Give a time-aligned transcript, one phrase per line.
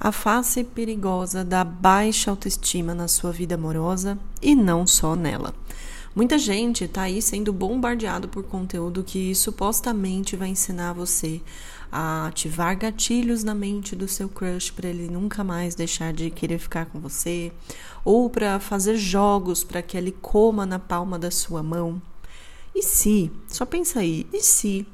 [0.00, 5.54] a face perigosa da baixa autoestima na sua vida amorosa e não só nela.
[6.16, 11.42] Muita gente está aí sendo bombardeado por conteúdo que supostamente vai ensinar você
[11.92, 16.58] a ativar gatilhos na mente do seu crush para ele nunca mais deixar de querer
[16.58, 17.52] ficar com você,
[18.02, 22.00] ou para fazer jogos para que ele coma na palma da sua mão.
[22.74, 24.86] E se, só pensa aí, e se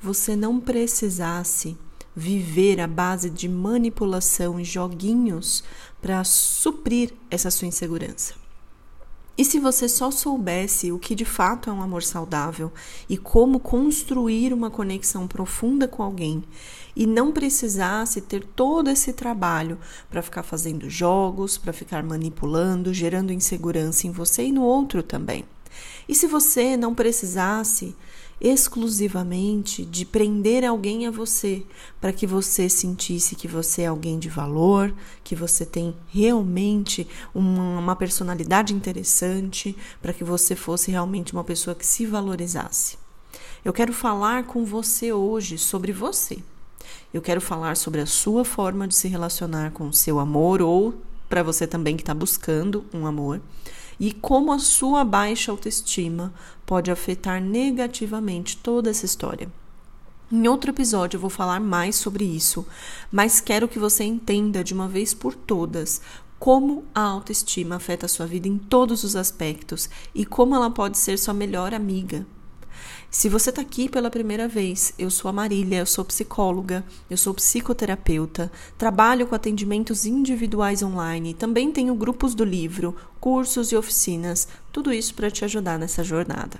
[0.00, 1.76] você não precisasse
[2.16, 5.62] viver à base de manipulação e joguinhos
[6.00, 8.34] para suprir essa sua insegurança.
[9.38, 12.72] E se você só soubesse o que de fato é um amor saudável
[13.06, 16.42] e como construir uma conexão profunda com alguém
[16.96, 19.78] e não precisasse ter todo esse trabalho
[20.08, 25.44] para ficar fazendo jogos, para ficar manipulando, gerando insegurança em você e no outro também.
[26.08, 27.94] E se você não precisasse
[28.40, 31.64] exclusivamente de prender alguém a você,
[32.00, 37.78] para que você sentisse que você é alguém de valor, que você tem realmente uma,
[37.78, 42.98] uma personalidade interessante, para que você fosse realmente uma pessoa que se valorizasse.
[43.64, 46.38] Eu quero falar com você hoje sobre você.
[47.12, 50.94] Eu quero falar sobre a sua forma de se relacionar com o seu amor ou
[51.28, 53.40] para você também que está buscando um amor
[53.98, 56.32] e como a sua baixa autoestima
[56.64, 59.50] pode afetar negativamente toda essa história.
[60.30, 62.66] Em outro episódio eu vou falar mais sobre isso,
[63.12, 66.00] mas quero que você entenda de uma vez por todas
[66.38, 70.98] como a autoestima afeta a sua vida em todos os aspectos e como ela pode
[70.98, 72.26] ser sua melhor amiga.
[73.10, 77.16] Se você está aqui pela primeira vez, eu sou a Marília, eu sou psicóloga, eu
[77.16, 84.48] sou psicoterapeuta, trabalho com atendimentos individuais online, também tenho grupos do livro, cursos e oficinas,
[84.72, 86.58] tudo isso para te ajudar nessa jornada.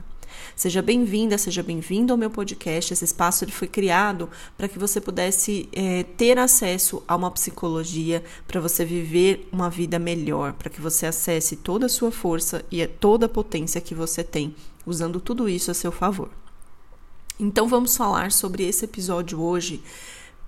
[0.54, 2.92] Seja bem-vinda, seja bem-vindo ao meu podcast.
[2.92, 8.22] Esse espaço ele foi criado para que você pudesse é, ter acesso a uma psicologia,
[8.46, 12.86] para você viver uma vida melhor, para que você acesse toda a sua força e
[12.86, 14.54] toda a potência que você tem,
[14.86, 16.30] usando tudo isso a seu favor.
[17.38, 19.82] Então vamos falar sobre esse episódio hoje.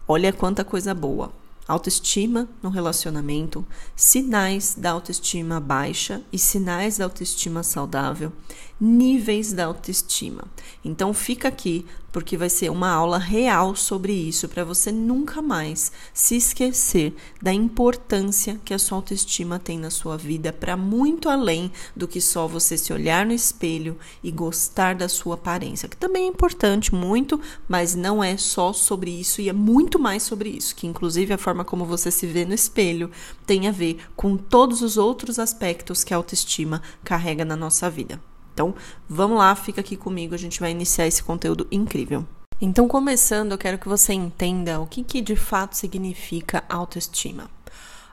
[0.07, 1.31] Olha quanta coisa boa
[1.69, 3.65] autoestima no relacionamento,
[3.95, 8.33] sinais da autoestima baixa e sinais da autoestima saudável,
[8.81, 10.45] níveis da autoestima.
[10.85, 15.93] Então fica aqui porque vai ser uma aula real sobre isso para você nunca mais
[16.13, 21.71] se esquecer da importância que a sua autoestima tem na sua vida para muito além
[21.95, 26.25] do que só você se olhar no espelho e gostar da sua aparência, que também
[26.25, 30.75] é importante muito, mas não é só sobre isso e é muito mais sobre isso,
[30.75, 33.11] que inclusive a forma como você se vê no espelho
[33.47, 38.21] tem a ver com todos os outros aspectos que a autoestima carrega na nossa vida.
[38.59, 38.75] Então,
[39.09, 42.27] vamos lá, fica aqui comigo, a gente vai iniciar esse conteúdo incrível.
[42.61, 47.49] Então, começando, eu quero que você entenda o que, que de fato significa autoestima.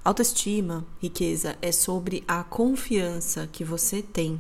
[0.04, 4.40] Autoestima, riqueza, é sobre a confiança que você tem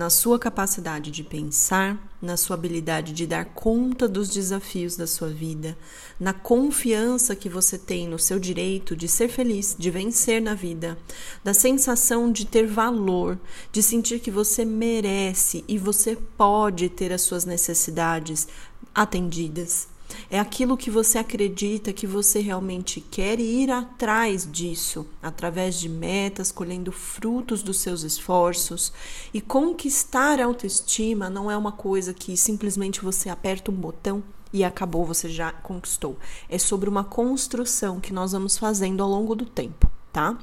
[0.00, 5.28] na sua capacidade de pensar, na sua habilidade de dar conta dos desafios da sua
[5.28, 5.76] vida,
[6.18, 10.96] na confiança que você tem no seu direito de ser feliz, de vencer na vida,
[11.44, 13.38] da sensação de ter valor,
[13.70, 18.48] de sentir que você merece e você pode ter as suas necessidades
[18.94, 19.89] atendidas.
[20.30, 25.88] É aquilo que você acredita que você realmente quer e ir atrás disso, através de
[25.88, 28.92] metas, colhendo frutos dos seus esforços.
[29.32, 34.22] E conquistar a autoestima não é uma coisa que simplesmente você aperta um botão
[34.52, 36.18] e acabou, você já conquistou.
[36.48, 40.36] É sobre uma construção que nós vamos fazendo ao longo do tempo, tá?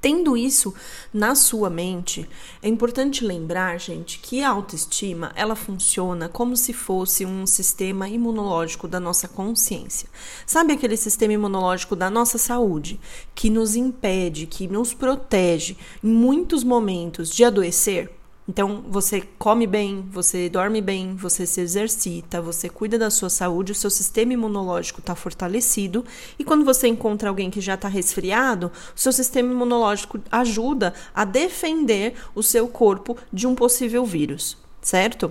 [0.00, 0.72] Tendo isso
[1.12, 2.28] na sua mente,
[2.62, 8.86] é importante lembrar, gente, que a autoestima, ela funciona como se fosse um sistema imunológico
[8.86, 10.08] da nossa consciência.
[10.46, 13.00] Sabe aquele sistema imunológico da nossa saúde,
[13.34, 18.17] que nos impede, que nos protege em muitos momentos de adoecer?
[18.48, 23.72] Então, você come bem, você dorme bem, você se exercita, você cuida da sua saúde,
[23.72, 26.02] o seu sistema imunológico está fortalecido.
[26.38, 31.26] E quando você encontra alguém que já está resfriado, o seu sistema imunológico ajuda a
[31.26, 35.30] defender o seu corpo de um possível vírus, certo?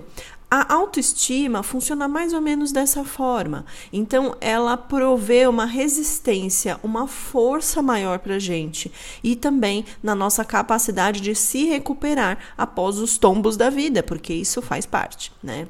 [0.50, 3.66] A autoestima funciona mais ou menos dessa forma.
[3.92, 8.90] Então, ela provê uma resistência, uma força maior para a gente
[9.22, 14.62] e também na nossa capacidade de se recuperar após os tombos da vida, porque isso
[14.62, 15.68] faz parte, né?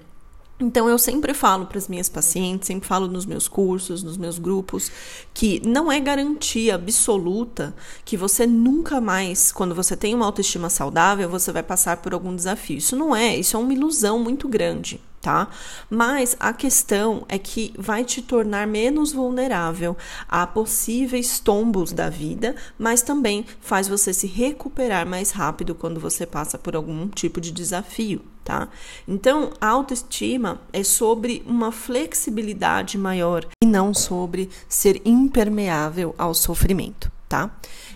[0.61, 4.41] Então, eu sempre falo para as minhas pacientes, sempre falo nos meus cursos, nos meus
[4.41, 4.91] grupos,
[5.33, 7.73] que não é garantia absoluta
[8.05, 12.35] que você nunca mais, quando você tem uma autoestima saudável, você vai passar por algum
[12.35, 12.79] desafio.
[12.79, 15.49] Isso não é, isso é uma ilusão muito grande, tá?
[15.91, 19.97] Mas a questão é que vai te tornar menos vulnerável
[20.29, 26.27] a possíveis tombos da vida, mas também faz você se recuperar mais rápido quando você
[26.27, 28.69] passa por algum tipo de desafio, tá?
[29.07, 37.11] Então, a autoestima é sobre uma flexibilidade maior e não sobre ser impermeável ao sofrimento,
[37.29, 37.51] tá?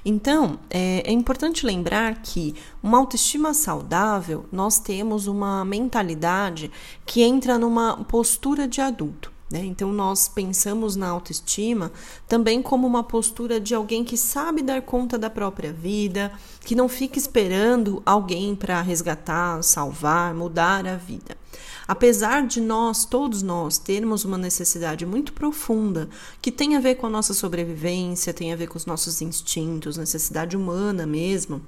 [0.04, 6.70] Então, é, é, importante lembrar que uma autoestima saudável, nós temos uma mentalidade
[7.06, 9.32] que entra numa postura de adulto.
[9.50, 9.64] Né?
[9.64, 11.92] Então, nós pensamos na autoestima
[12.26, 16.32] também como uma postura de alguém que sabe dar conta da própria vida,
[16.64, 21.41] que não fica esperando alguém para resgatar, salvar, mudar a vida.
[21.92, 26.08] Apesar de nós, todos nós, termos uma necessidade muito profunda
[26.40, 29.98] que tem a ver com a nossa sobrevivência, tem a ver com os nossos instintos,
[29.98, 31.60] necessidade humana mesmo,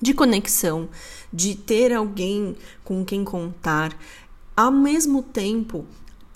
[0.00, 0.88] de conexão,
[1.30, 3.94] de ter alguém com quem contar,
[4.56, 5.84] ao mesmo tempo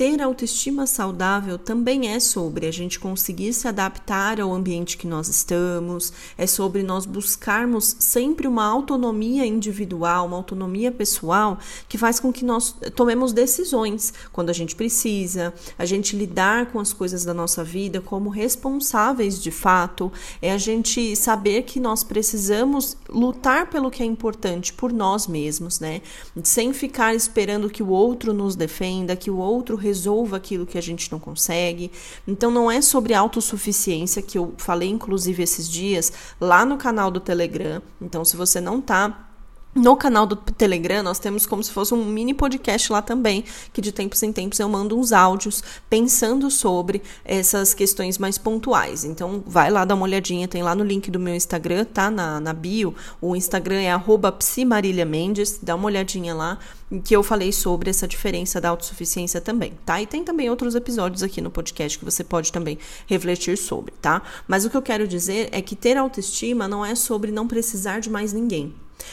[0.04, 5.28] ter autoestima saudável também é sobre a gente conseguir se adaptar ao ambiente que nós
[5.28, 11.58] estamos, é sobre nós buscarmos sempre uma autonomia individual, uma autonomia pessoal
[11.88, 16.78] que faz com que nós tomemos decisões quando a gente precisa, a gente lidar com
[16.78, 20.12] as coisas da nossa vida como responsáveis de fato,
[20.42, 25.80] é a gente saber que nós precisamos lutar pelo que é importante por nós mesmos,
[25.80, 26.02] né?
[26.42, 29.93] Sem ficar esperando que o outro nos defenda, que o outro resolva
[30.36, 31.90] aquilo que a gente não consegue.
[32.26, 37.20] Então não é sobre autossuficiência que eu falei inclusive esses dias lá no canal do
[37.20, 37.80] Telegram.
[38.00, 39.33] Então se você não tá
[39.74, 43.80] no canal do Telegram, nós temos como se fosse um mini podcast lá também, que
[43.80, 49.04] de tempos em tempos eu mando uns áudios pensando sobre essas questões mais pontuais.
[49.04, 52.08] Então, vai lá dar uma olhadinha, tem lá no link do meu Instagram, tá?
[52.08, 52.94] Na, na bio.
[53.20, 53.92] O Instagram é
[54.38, 56.58] psimarilhamendes, dá uma olhadinha lá,
[57.02, 60.00] que eu falei sobre essa diferença da autossuficiência também, tá?
[60.00, 64.22] E tem também outros episódios aqui no podcast que você pode também refletir sobre, tá?
[64.46, 67.98] Mas o que eu quero dizer é que ter autoestima não é sobre não precisar
[67.98, 68.72] de mais ninguém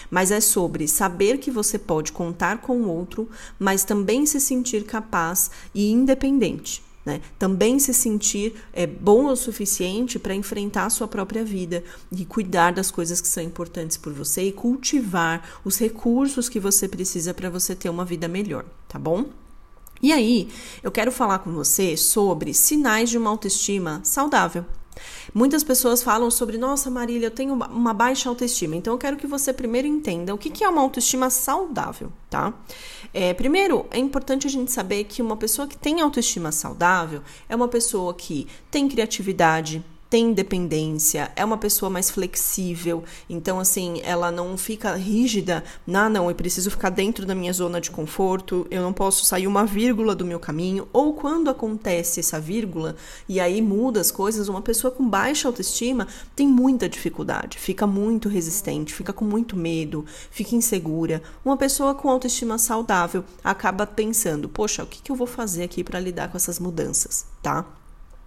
[0.10, 3.30] mas é sobre saber que você pode contar com o outro,
[3.60, 6.84] mas também se sentir capaz e independente.
[7.04, 7.20] Né?
[7.40, 12.72] Também se sentir é, bom o suficiente para enfrentar a sua própria vida e cuidar
[12.72, 17.50] das coisas que são importantes por você e cultivar os recursos que você precisa para
[17.50, 19.26] você ter uma vida melhor, tá bom?
[20.00, 20.50] E aí,
[20.82, 24.66] eu quero falar com você sobre sinais de uma autoestima saudável.
[25.34, 28.76] Muitas pessoas falam sobre, nossa, Marília, eu tenho uma baixa autoestima.
[28.76, 32.54] Então, eu quero que você primeiro entenda o que é uma autoestima saudável, tá?
[33.14, 37.56] É, primeiro, é importante a gente saber que uma pessoa que tem autoestima saudável é
[37.56, 44.30] uma pessoa que tem criatividade, tem independência, é uma pessoa mais flexível, então assim, ela
[44.30, 48.82] não fica rígida, ah, não, eu preciso ficar dentro da minha zona de conforto, eu
[48.82, 52.98] não posso sair uma vírgula do meu caminho, ou quando acontece essa vírgula
[53.30, 56.06] e aí muda as coisas, uma pessoa com baixa autoestima
[56.36, 61.24] tem muita dificuldade, fica muito resistente, fica com muito medo, fica insegura.
[61.46, 65.86] Uma pessoa com autoestima saudável acaba pensando, poxa, o que, que eu vou fazer aqui
[65.86, 67.66] para lidar com essas mudanças, tá?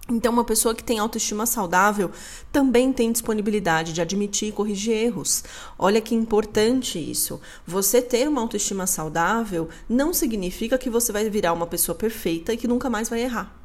[0.07, 2.11] Então, uma pessoa que tem autoestima saudável
[2.51, 5.43] também tem disponibilidade de admitir e corrigir erros.
[5.79, 7.41] Olha que importante isso.
[7.65, 12.57] Você ter uma autoestima saudável não significa que você vai virar uma pessoa perfeita e
[12.57, 13.59] que nunca mais vai errar.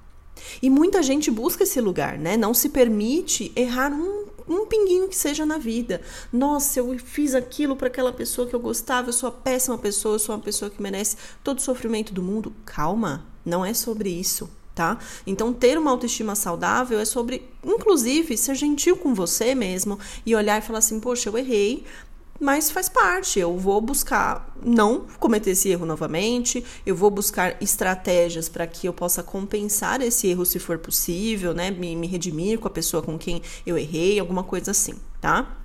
[0.63, 2.39] E muita gente busca esse lugar, né?
[2.39, 6.01] Não se permite errar um, um pinguinho que seja na vida.
[6.33, 10.15] Nossa, eu fiz aquilo para aquela pessoa que eu gostava, eu sou a péssima pessoa,
[10.15, 12.55] eu sou uma pessoa que merece todo o sofrimento do mundo.
[12.65, 14.99] Calma, não é sobre isso tá?
[15.27, 20.59] Então, ter uma autoestima saudável é sobre, inclusive, ser gentil com você mesmo e olhar
[20.59, 21.85] e falar assim: poxa, eu errei,
[22.41, 23.39] mas faz parte.
[23.39, 28.93] Eu vou buscar não cometer esse erro novamente, eu vou buscar estratégias para que eu
[28.93, 31.71] possa compensar esse erro se for possível, né?
[31.71, 35.60] Me, me redimir com a pessoa com quem eu errei, alguma coisa assim, tá?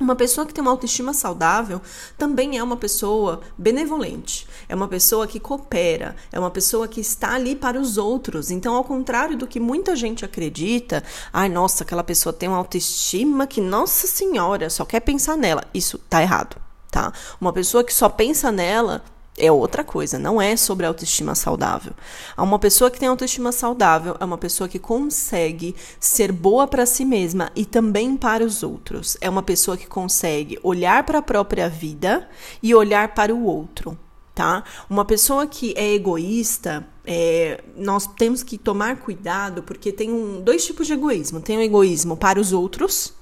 [0.00, 1.80] Uma pessoa que tem uma autoestima saudável
[2.18, 7.34] também é uma pessoa benevolente, é uma pessoa que coopera, é uma pessoa que está
[7.34, 8.50] ali para os outros.
[8.50, 13.46] Então, ao contrário do que muita gente acredita, ai, nossa, aquela pessoa tem uma autoestima
[13.46, 15.62] que, nossa senhora, só quer pensar nela.
[15.72, 16.56] Isso tá errado,
[16.90, 17.12] tá?
[17.40, 19.00] Uma pessoa que só pensa nela
[19.36, 21.92] é outra coisa, não é sobre autoestima saudável.
[22.38, 27.04] Uma pessoa que tem autoestima saudável é uma pessoa que consegue ser boa para si
[27.04, 29.16] mesma e também para os outros.
[29.20, 32.28] É uma pessoa que consegue olhar para a própria vida
[32.62, 33.98] e olhar para o outro,
[34.34, 34.62] tá?
[34.88, 40.64] Uma pessoa que é egoísta, é, nós temos que tomar cuidado porque tem um, dois
[40.64, 41.40] tipos de egoísmo.
[41.40, 43.12] Tem o egoísmo para os outros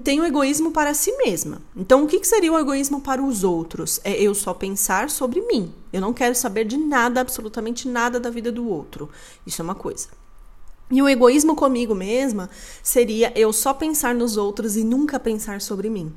[0.00, 1.60] tem o egoísmo para si mesma.
[1.76, 4.00] Então, o que, que seria o egoísmo para os outros?
[4.04, 5.72] É eu só pensar sobre mim.
[5.92, 9.08] Eu não quero saber de nada, absolutamente nada da vida do outro.
[9.46, 10.08] Isso é uma coisa.
[10.90, 12.50] E o egoísmo comigo mesma
[12.82, 16.12] seria eu só pensar nos outros e nunca pensar sobre mim.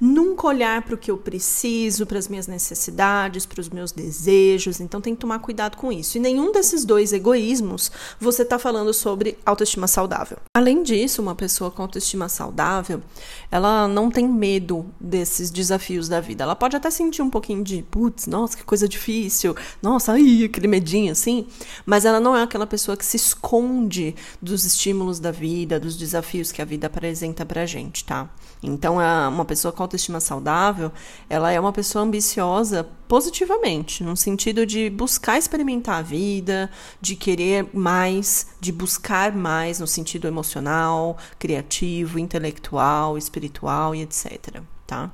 [0.00, 4.80] Nunca olhar para o que eu preciso, para as minhas necessidades, para os meus desejos.
[4.80, 6.16] Então tem que tomar cuidado com isso.
[6.16, 10.38] E nenhum desses dois egoísmos você está falando sobre autoestima saudável.
[10.54, 13.02] Além disso, uma pessoa com autoestima saudável,
[13.50, 16.44] ela não tem medo desses desafios da vida.
[16.44, 20.68] Ela pode até sentir um pouquinho de, putz, nossa, que coisa difícil, nossa, ai, aquele
[20.68, 21.46] medinho assim.
[21.84, 24.05] Mas ela não é aquela pessoa que se esconde
[24.40, 28.28] dos estímulos da vida, dos desafios que a vida apresenta pra gente, tá?
[28.62, 28.96] Então,
[29.28, 30.92] uma pessoa com autoestima saudável,
[31.28, 36.70] ela é uma pessoa ambiciosa positivamente, no sentido de buscar experimentar a vida,
[37.00, 45.12] de querer mais, de buscar mais no sentido emocional, criativo, intelectual, espiritual e etc, tá?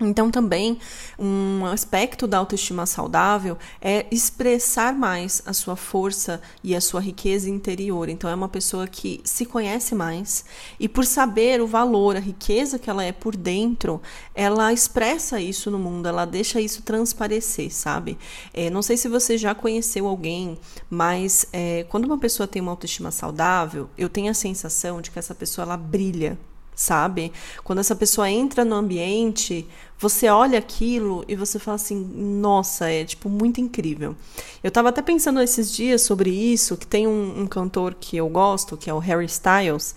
[0.00, 0.78] Então, também,
[1.18, 7.50] um aspecto da autoestima saudável é expressar mais a sua força e a sua riqueza
[7.50, 8.08] interior.
[8.08, 10.44] Então, é uma pessoa que se conhece mais
[10.78, 14.00] e, por saber o valor, a riqueza que ela é por dentro,
[14.34, 18.18] ela expressa isso no mundo, ela deixa isso transparecer, sabe?
[18.54, 22.70] É, não sei se você já conheceu alguém, mas é, quando uma pessoa tem uma
[22.70, 26.38] autoestima saudável, eu tenho a sensação de que essa pessoa ela brilha
[26.80, 27.32] sabe?
[27.62, 29.66] Quando essa pessoa entra no ambiente,
[29.98, 34.16] você olha aquilo e você fala assim: nossa, é tipo muito incrível.
[34.64, 38.26] Eu tava até pensando esses dias sobre isso, que tem um, um cantor que eu
[38.28, 39.94] gosto, que é o Harry Styles,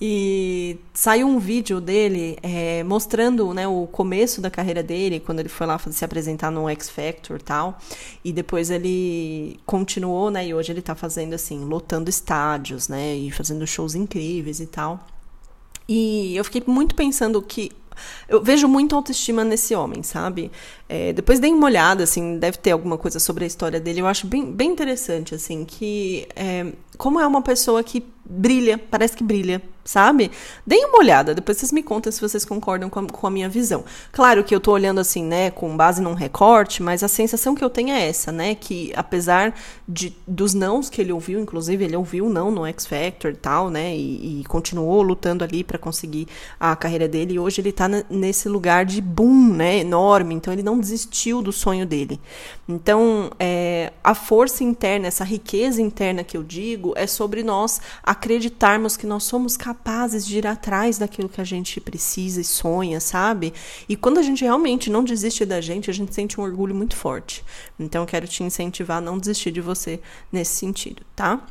[0.00, 5.48] e saiu um vídeo dele é, mostrando né, o começo da carreira dele, quando ele
[5.48, 7.78] foi lá se apresentar no X Factor e tal,
[8.24, 13.32] e depois ele continuou, né, e hoje ele tá fazendo assim, lotando estádios, né, e
[13.32, 15.04] fazendo shows incríveis e tal.
[15.92, 17.72] E eu fiquei muito pensando que
[18.28, 20.48] eu vejo muito autoestima nesse homem, sabe?
[20.92, 24.00] É, depois dei uma olhada, assim, deve ter alguma coisa sobre a história dele.
[24.00, 26.66] Eu acho bem, bem interessante, assim, que é,
[26.98, 30.30] como é uma pessoa que brilha, parece que brilha, sabe?
[30.64, 33.48] Deem uma olhada, depois vocês me contam se vocês concordam com a, com a, minha
[33.48, 33.84] visão.
[34.12, 37.64] Claro que eu tô olhando assim, né, com base num recorte, mas a sensação que
[37.64, 39.52] eu tenho é essa, né, que apesar
[39.88, 43.68] de, dos nãos que ele ouviu, inclusive ele ouviu não no X Factor e tal,
[43.68, 46.28] né, e, e continuou lutando ali para conseguir
[46.58, 50.62] a carreira dele, e hoje ele tá nesse lugar de boom, né, enorme, então ele
[50.62, 52.20] não desistiu do sonho dele.
[52.68, 58.96] Então, é, a força interna, essa riqueza interna que eu digo, é sobre nós acreditarmos
[58.96, 63.52] que nós somos capazes de ir atrás daquilo que a gente precisa e sonha, sabe?
[63.88, 66.96] E quando a gente realmente não desiste da gente, a gente sente um orgulho muito
[66.96, 67.44] forte.
[67.78, 70.00] Então, quero te incentivar a não desistir de você
[70.32, 71.46] nesse sentido, tá?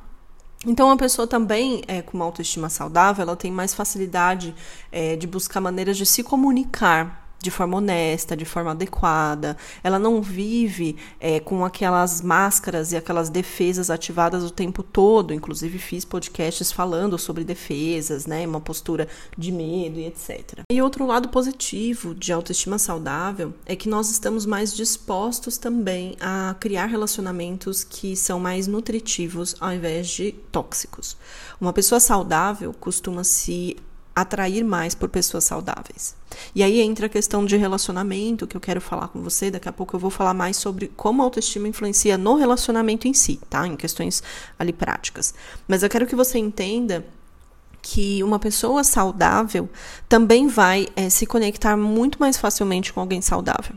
[0.66, 4.54] Então, uma pessoa também é, com uma autoestima saudável, ela tem mais facilidade
[4.92, 9.58] é, de buscar maneiras de se comunicar de forma honesta, de forma adequada.
[9.84, 15.34] Ela não vive é, com aquelas máscaras e aquelas defesas ativadas o tempo todo.
[15.34, 18.46] Inclusive, fiz podcasts falando sobre defesas, né?
[18.46, 20.62] Uma postura de medo e etc.
[20.72, 26.56] E outro lado positivo de autoestima saudável é que nós estamos mais dispostos também a
[26.60, 31.18] criar relacionamentos que são mais nutritivos ao invés de tóxicos.
[31.60, 33.78] Uma pessoa saudável costuma se
[34.22, 36.16] atrair mais por pessoas saudáveis.
[36.54, 39.52] E aí entra a questão de relacionamento, que eu quero falar com você.
[39.52, 43.14] Daqui a pouco eu vou falar mais sobre como a autoestima influencia no relacionamento em
[43.14, 43.68] si, tá?
[43.68, 44.24] Em questões
[44.58, 45.34] ali práticas.
[45.68, 47.06] Mas eu quero que você entenda
[47.82, 49.70] que uma pessoa saudável
[50.08, 53.76] também vai é, se conectar muito mais facilmente com alguém saudável.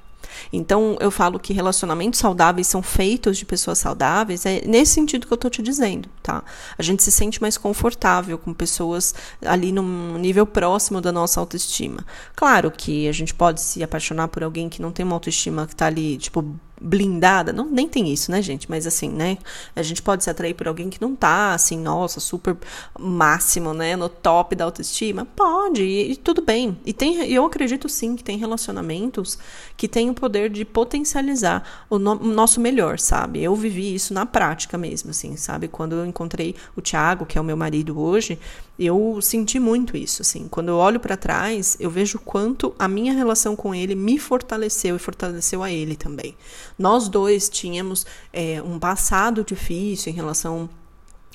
[0.53, 5.33] Então, eu falo que relacionamentos saudáveis são feitos de pessoas saudáveis, é nesse sentido que
[5.33, 6.43] eu estou te dizendo, tá?
[6.79, 12.05] A gente se sente mais confortável com pessoas ali num nível próximo da nossa autoestima.
[12.35, 15.75] Claro que a gente pode se apaixonar por alguém que não tem uma autoestima que
[15.75, 16.45] está ali, tipo,
[16.83, 18.69] blindada, não, nem tem isso, né, gente?
[18.69, 19.39] Mas assim, né?
[19.75, 22.57] A gente pode se atrair por alguém que não tá, assim, nossa, super
[22.99, 23.95] máximo, né?
[23.95, 25.27] No top da autoestima.
[25.37, 26.77] Pode, e, e tudo bem.
[26.85, 29.39] E tem, eu acredito sim que tem relacionamentos
[29.77, 33.43] que têm o poder de potencializar o, no, o nosso melhor, sabe?
[33.43, 35.69] Eu vivi isso na prática mesmo, assim, sabe?
[35.69, 38.39] Quando eu encontrei o Thiago, que é o meu marido hoje,
[38.79, 40.49] eu senti muito isso, assim.
[40.49, 44.97] Quando eu olho para trás, eu vejo quanto a minha relação com ele me fortaleceu
[44.97, 46.35] e fortaleceu a ele também.
[46.83, 50.69] Nós dois tínhamos é, um passado difícil em relação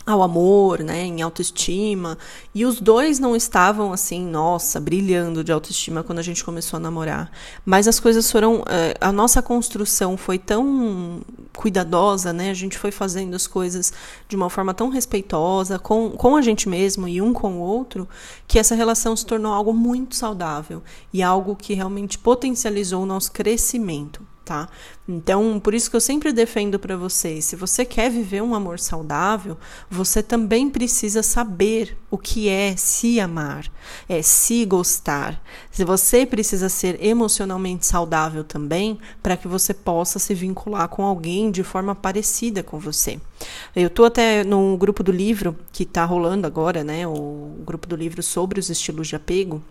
[0.06, 2.18] ao amor, né, em autoestima,
[2.54, 6.80] e os dois não estavam assim, nossa, brilhando de autoestima quando a gente começou a
[6.82, 7.32] namorar.
[7.66, 11.22] Mas as coisas foram, eh, a nossa construção foi tão
[11.56, 12.50] cuidadosa, né?
[12.50, 13.94] A gente foi fazendo as coisas
[14.28, 18.06] de uma forma tão respeitosa com, com a gente mesmo e um com o outro,
[18.46, 23.32] que essa relação se tornou algo muito saudável e algo que realmente potencializou o nosso
[23.32, 24.70] crescimento tá?
[25.06, 28.80] Então, por isso que eu sempre defendo para vocês, se você quer viver um amor
[28.80, 29.58] saudável,
[29.90, 33.70] você também precisa saber o que é se amar,
[34.08, 35.42] é se gostar.
[35.70, 41.52] Se você precisa ser emocionalmente saudável também, para que você possa se vincular com alguém
[41.52, 43.20] de forma parecida com você.
[43.76, 47.98] Eu tô até no grupo do livro que está rolando agora, né, o grupo do
[47.98, 49.62] livro sobre os estilos de apego,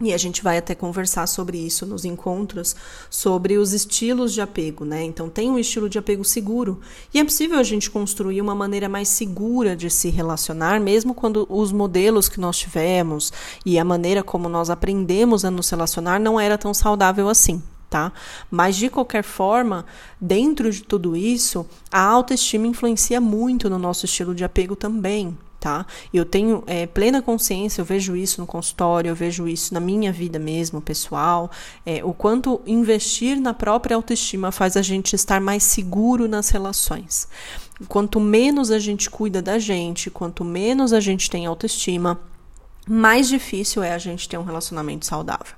[0.00, 2.76] e a gente vai até conversar sobre isso nos encontros,
[3.08, 5.02] sobre os estilos de apego, né?
[5.02, 6.80] Então, tem um estilo de apego seguro.
[7.14, 11.46] E é possível a gente construir uma maneira mais segura de se relacionar, mesmo quando
[11.48, 13.32] os modelos que nós tivemos
[13.64, 17.62] e a maneira como nós aprendemos a nos relacionar não era tão saudável assim.
[17.88, 18.12] Tá?
[18.50, 19.86] Mas de qualquer forma,
[20.20, 25.86] dentro de tudo isso, a autoestima influencia muito no nosso estilo de apego também, tá?
[26.12, 30.12] Eu tenho é, plena consciência, eu vejo isso no consultório, eu vejo isso na minha
[30.12, 31.50] vida mesmo, pessoal,
[31.84, 37.28] é, o quanto investir na própria autoestima faz a gente estar mais seguro nas relações.
[37.88, 42.18] Quanto menos a gente cuida da gente, quanto menos a gente tem autoestima,
[42.88, 45.54] mais difícil é a gente ter um relacionamento saudável.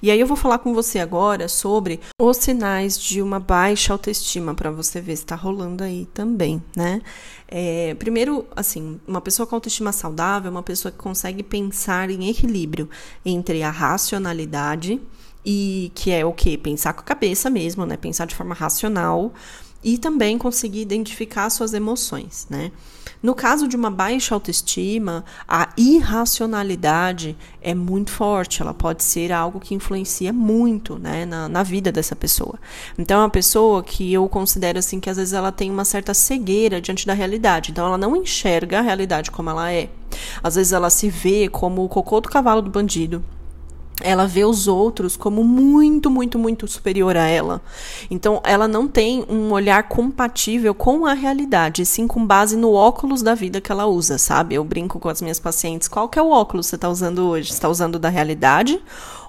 [0.00, 4.54] E aí eu vou falar com você agora sobre os sinais de uma baixa autoestima
[4.54, 7.00] para você ver se está rolando aí também, né?
[7.48, 12.28] É, primeiro, assim, uma pessoa com autoestima saudável é uma pessoa que consegue pensar em
[12.28, 12.88] equilíbrio
[13.24, 15.00] entre a racionalidade
[15.44, 17.96] e que é o que pensar com a cabeça mesmo, né?
[17.96, 19.32] Pensar de forma racional
[19.82, 22.72] e também conseguir identificar suas emoções, né?
[23.20, 29.58] No caso de uma baixa autoestima, a irracionalidade é muito forte, ela pode ser algo
[29.58, 32.58] que influencia muito né, na, na vida dessa pessoa.
[32.96, 36.14] Então, é uma pessoa que eu considero assim que às vezes ela tem uma certa
[36.14, 39.90] cegueira diante da realidade, então ela não enxerga a realidade como ela é.
[40.40, 43.24] Às vezes ela se vê como o cocô do cavalo do bandido,
[44.00, 47.60] ela vê os outros como muito, muito, muito superior a ela.
[48.10, 53.22] Então, ela não tem um olhar compatível com a realidade, sim com base no óculos
[53.22, 54.54] da vida que ela usa, sabe?
[54.54, 57.20] Eu brinco com as minhas pacientes, qual que é o óculos que você está usando
[57.20, 57.48] hoje?
[57.48, 58.80] Você está usando da realidade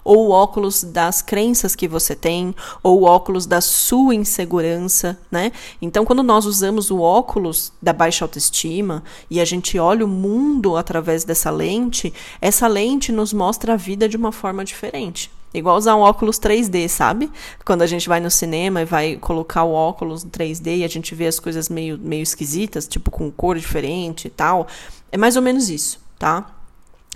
[0.04, 5.52] ou o óculos das crenças que você tem, ou o óculos da sua insegurança, né?
[5.82, 10.78] Então, quando nós usamos o óculos da baixa autoestima e a gente olha o mundo
[10.78, 15.32] através dessa lente, essa lente nos mostra a vida de uma forma diferente.
[15.54, 17.32] Igual usar um óculos 3D, sabe?
[17.66, 21.16] Quando a gente vai no cinema e vai colocar o óculos 3D e a gente
[21.16, 24.68] vê as coisas meio, meio esquisitas, tipo com cor diferente e tal.
[25.12, 26.59] É mais ou menos isso, tá?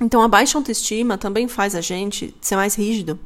[0.04, 3.18] Então, a baixa autoestima também faz a gente ser mais rígido.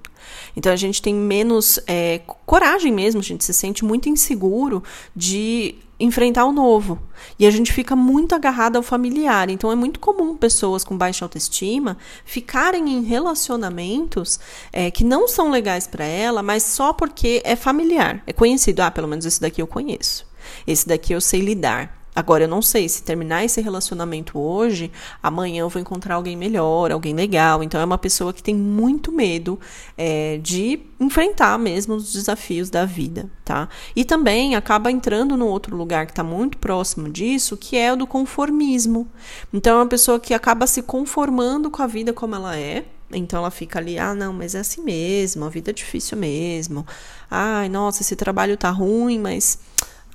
[0.56, 4.84] Então, a gente tem menos é, coragem mesmo, a gente se sente muito inseguro
[5.16, 7.00] de enfrentar o novo.
[7.40, 9.50] E a gente fica muito agarrado ao familiar.
[9.50, 14.40] Então, é muito comum pessoas com baixa autoestima ficarem em relacionamentos
[14.72, 18.22] é, que não são legais para ela, mas só porque é familiar.
[18.28, 18.82] É conhecido.
[18.82, 20.28] Ah, pelo menos esse daqui eu conheço.
[20.68, 21.96] Esse daqui eu sei lidar.
[22.17, 26.91] Agora, eu não sei se terminar esse relacionamento hoje, amanhã eu vou encontrar alguém melhor,
[26.91, 27.62] alguém legal.
[27.62, 29.60] Então, é uma pessoa que tem muito medo
[29.95, 33.69] é, de enfrentar mesmo os desafios da vida, tá?
[33.95, 37.95] E também acaba entrando no outro lugar que está muito próximo disso, que é o
[37.95, 39.08] do conformismo.
[39.53, 43.41] Então, é uma pessoa que acaba se conformando com a vida como ela é, então
[43.41, 46.84] ela fica ali, ah, não, mas é assim mesmo, a vida é difícil mesmo.
[47.30, 49.60] Ai, nossa, esse trabalho tá ruim, mas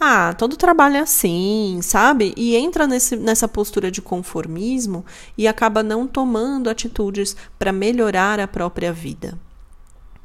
[0.04, 2.34] ah, todo trabalho é assim, sabe?
[2.36, 5.04] E entra nesse, nessa postura de conformismo
[5.38, 9.38] e acaba não tomando atitudes para melhorar a própria vida.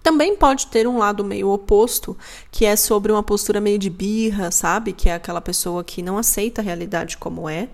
[0.07, 2.17] Também pode ter um lado meio oposto,
[2.49, 4.93] que é sobre uma postura meio de birra, sabe?
[4.93, 7.67] Que é aquela pessoa que não aceita a realidade como é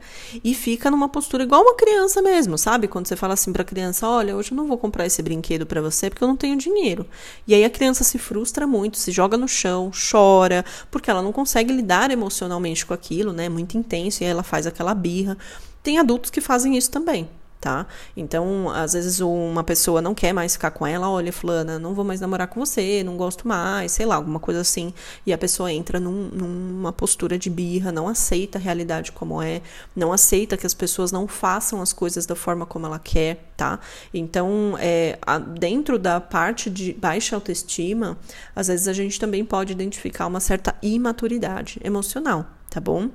[0.43, 2.87] e fica numa postura igual uma criança mesmo, sabe?
[2.87, 5.67] Quando você fala assim para a criança: "Olha, hoje eu não vou comprar esse brinquedo
[5.67, 7.05] para você porque eu não tenho dinheiro".
[7.47, 11.31] E aí a criança se frustra muito, se joga no chão, chora, porque ela não
[11.31, 13.47] consegue lidar emocionalmente com aquilo, né?
[13.47, 15.37] Muito intenso e aí ela faz aquela birra.
[15.83, 17.29] Tem adultos que fazem isso também,
[17.63, 17.87] tá?
[18.17, 22.03] Então, às vezes uma pessoa não quer mais ficar com ela, olha, fulana, não vou
[22.03, 24.93] mais namorar com você, não gosto mais, sei lá, alguma coisa assim,
[25.25, 29.61] e a pessoa entra num, numa postura de birra, não aceita a realidade como é,
[29.95, 33.79] não aceita que as pessoas não façam as coisas da forma como ela quer, tá?
[34.13, 38.17] Então, é, a, dentro da parte de baixa autoestima,
[38.53, 43.09] às vezes a gente também pode identificar uma certa imaturidade emocional, tá bom?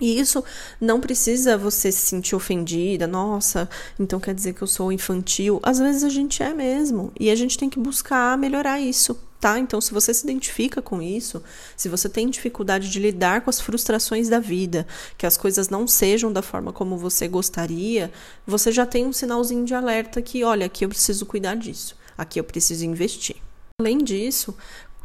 [0.00, 0.44] E isso
[0.78, 5.58] não precisa você se sentir ofendida, nossa, então quer dizer que eu sou infantil.
[5.62, 9.58] Às vezes a gente é mesmo, e a gente tem que buscar melhorar isso, tá?
[9.58, 11.42] Então, se você se identifica com isso,
[11.74, 15.86] se você tem dificuldade de lidar com as frustrações da vida, que as coisas não
[15.86, 18.12] sejam da forma como você gostaria,
[18.46, 22.38] você já tem um sinalzinho de alerta que, olha, aqui eu preciso cuidar disso, aqui
[22.38, 23.36] eu preciso investir.
[23.78, 24.56] Além disso,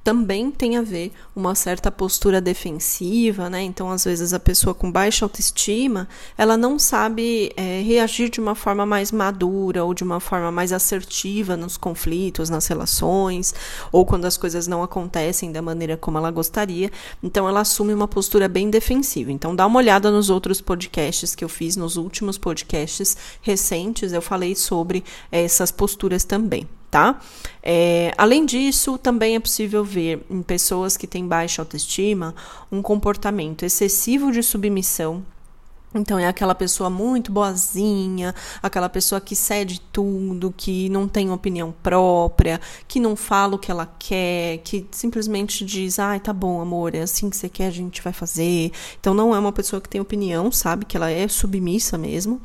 [0.04, 3.62] também tem a ver uma certa postura defensiva, né?
[3.62, 8.56] Então, às vezes, a pessoa com baixa autoestima, ela não sabe é, reagir de uma
[8.56, 13.54] forma mais madura ou de uma forma mais assertiva nos conflitos, nas relações,
[13.92, 16.92] ou quando as coisas não acontecem da maneira como ela gostaria.
[17.22, 19.32] Então, ela assume uma postura bem defensiva.
[19.32, 24.22] Então, dá uma olhada nos outros podcasts que eu fiz, nos últimos podcasts recentes, eu
[24.22, 27.20] falei sobre essas posturas também tá?
[27.64, 32.36] É, além disso, também é possível ver em pessoas que têm baixa autoestima
[32.70, 35.24] um comportamento excessivo de submissão
[35.94, 41.74] então é aquela pessoa muito boazinha, aquela pessoa que cede tudo, que não tem opinião
[41.84, 46.96] própria, que não fala o que ela quer, que simplesmente diz: "Ai, tá bom, amor,
[46.96, 48.72] é assim que você quer, a gente vai fazer".
[49.00, 50.86] Então não é uma pessoa que tem opinião, sabe?
[50.86, 52.42] Que ela é submissa mesmo.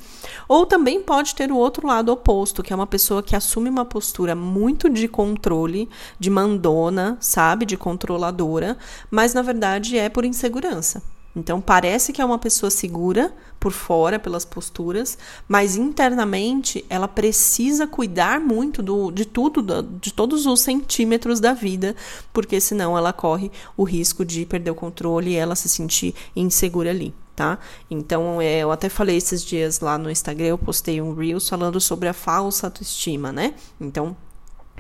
[0.49, 3.85] Ou também pode ter o outro lado oposto, que é uma pessoa que assume uma
[3.85, 7.65] postura muito de controle, de mandona, sabe?
[7.65, 8.77] De controladora,
[9.11, 11.03] mas na verdade é por insegurança.
[11.37, 17.87] Então parece que é uma pessoa segura por fora, pelas posturas, mas internamente ela precisa
[17.87, 21.95] cuidar muito do, de tudo, de todos os centímetros da vida,
[22.33, 26.89] porque senão ela corre o risco de perder o controle e ela se sentir insegura
[26.89, 27.15] ali.
[27.35, 27.59] Tá?
[27.91, 31.79] Então, é, eu até falei esses dias lá no Instagram, eu postei um Reels falando
[31.79, 33.53] sobre a falsa autoestima, né?
[33.79, 34.17] Então,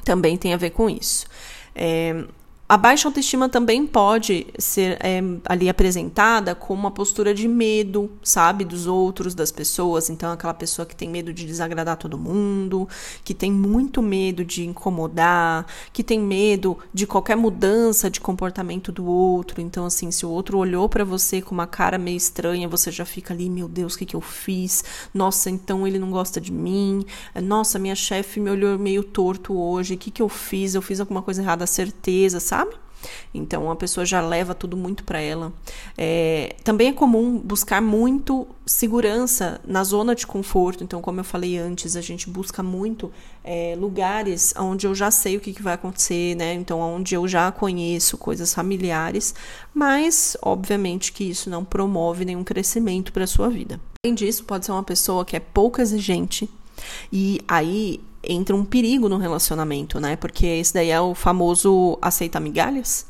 [0.02, 1.26] também tem a ver com isso.
[1.74, 2.24] É,
[2.68, 8.64] a baixa autoestima também pode ser é, ali apresentada como uma postura de medo, sabe,
[8.64, 10.10] dos outros, das pessoas.
[10.10, 12.88] Então, aquela pessoa que tem medo de desagradar todo mundo,
[13.22, 19.06] que tem muito medo de incomodar, que tem medo de qualquer mudança de comportamento do
[19.06, 19.60] outro.
[19.60, 23.04] Então, assim, se o outro olhou para você com uma cara meio estranha, você já
[23.04, 24.82] fica ali, meu Deus, o que, que eu fiz?
[25.14, 27.06] Nossa, então ele não gosta de mim.
[27.40, 29.94] Nossa, minha chefe me olhou meio torto hoje.
[29.94, 30.74] O que, que eu fiz?
[30.74, 32.55] Eu fiz alguma coisa errada, certeza, sabe?
[32.56, 32.76] Sabe?
[33.32, 35.52] Então a pessoa já leva tudo muito para ela.
[35.96, 40.82] É, também é comum buscar muito segurança na zona de conforto.
[40.82, 43.12] Então, como eu falei antes, a gente busca muito
[43.44, 46.54] é, lugares onde eu já sei o que, que vai acontecer, né?
[46.54, 49.34] Então, onde eu já conheço coisas familiares,
[49.74, 53.78] mas obviamente que isso não promove nenhum crescimento para sua vida.
[54.04, 56.48] Além disso, pode ser uma pessoa que é pouco exigente
[57.12, 60.16] e aí entra um perigo no relacionamento, né?
[60.16, 63.06] Porque esse daí é o famoso aceita migalhas.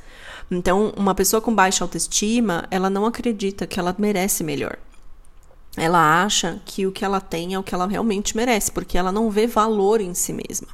[0.50, 4.78] Então, uma pessoa com baixa autoestima, ela não acredita que ela merece melhor.
[5.76, 9.12] Ela acha que o que ela tem é o que ela realmente merece, porque ela
[9.12, 10.68] não vê valor em si mesma.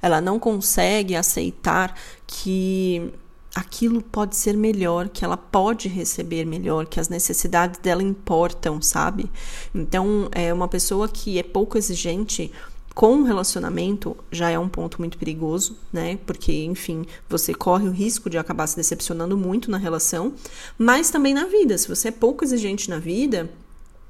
[0.00, 1.94] Ela não consegue aceitar
[2.26, 3.12] que
[3.54, 9.30] aquilo pode ser melhor, que ela pode receber melhor, que as necessidades dela importam, sabe?
[9.74, 12.52] Então, é uma pessoa que é pouco exigente
[12.98, 16.18] com um relacionamento já é um ponto muito perigoso, né?
[16.26, 20.32] Porque, enfim, você corre o risco de acabar se decepcionando muito na relação,
[20.76, 21.78] mas também na vida.
[21.78, 23.48] Se você é pouco exigente na vida,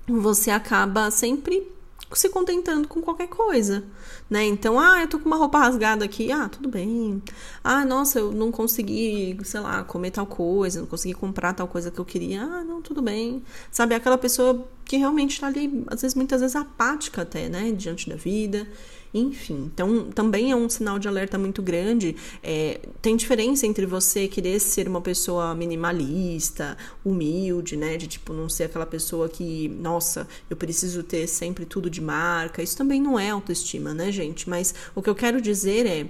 [0.09, 1.71] você acaba sempre
[2.13, 3.85] se contentando com qualquer coisa,
[4.31, 4.45] né?
[4.45, 7.23] Então, ah, eu tô com uma roupa rasgada aqui, ah, tudo bem.
[7.63, 11.91] Ah, nossa, eu não consegui, sei lá, comer tal coisa, não consegui comprar tal coisa
[11.91, 12.43] que eu queria.
[12.43, 13.43] Ah, não, tudo bem.
[13.71, 18.09] Sabe, aquela pessoa que realmente tá ali, às vezes, muitas vezes apática até, né, diante
[18.09, 18.67] da vida.
[19.13, 22.15] Enfim, então também é um sinal de alerta muito grande.
[22.43, 27.97] É, tem diferença entre você querer ser uma pessoa minimalista, humilde, né?
[27.97, 32.63] De tipo, não ser aquela pessoa que, nossa, eu preciso ter sempre tudo de marca.
[32.63, 34.49] Isso também não é autoestima, né, gente?
[34.49, 36.07] Mas o que eu quero dizer é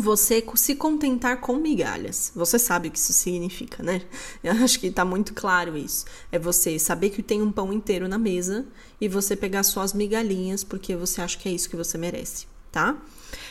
[0.00, 2.32] você se contentar com migalhas.
[2.34, 4.02] Você sabe o que isso significa, né?
[4.42, 6.04] Eu acho que tá muito claro isso.
[6.30, 8.66] É você saber que tem um pão inteiro na mesa
[9.00, 12.46] e você pegar só as migalhinhas porque você acha que é isso que você merece,
[12.70, 12.96] tá?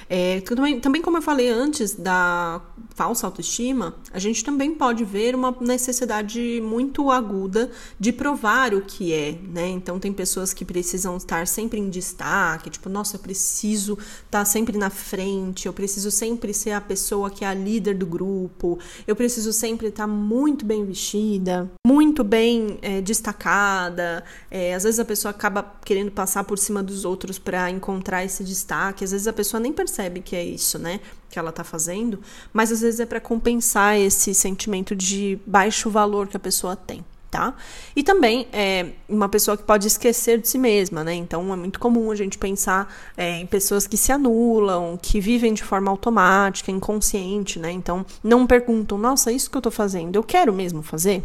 [0.10, 2.62] É, também, também, como eu falei antes da
[2.96, 9.14] falsa autoestima, a gente também pode ver uma necessidade muito aguda de provar o que
[9.14, 9.68] é, né?
[9.70, 14.78] Então, tem pessoas que precisam estar sempre em destaque, tipo, nossa, eu preciso estar sempre
[14.78, 19.16] na frente, eu preciso sempre ser a pessoa que é a líder do grupo, eu
[19.16, 24.24] preciso sempre estar muito bem vestida, muito bem é, destacada.
[24.52, 28.44] É, às vezes a pessoa acaba querendo passar por cima dos outros para encontrar esse
[28.44, 31.00] destaque, às vezes a pessoa nem percebe percebe que é isso, né?
[31.30, 32.20] Que ela tá fazendo,
[32.52, 37.06] mas às vezes é para compensar esse sentimento de baixo valor que a pessoa tem.
[37.30, 37.56] tá?
[37.96, 41.16] E também é uma pessoa que pode esquecer de si mesma, né?
[41.16, 45.52] Então é muito comum a gente pensar é, em pessoas que se anulam, que vivem
[45.52, 47.72] de forma automática, inconsciente, né?
[47.72, 51.24] Então não perguntam, nossa, isso que eu tô fazendo, eu quero mesmo fazer?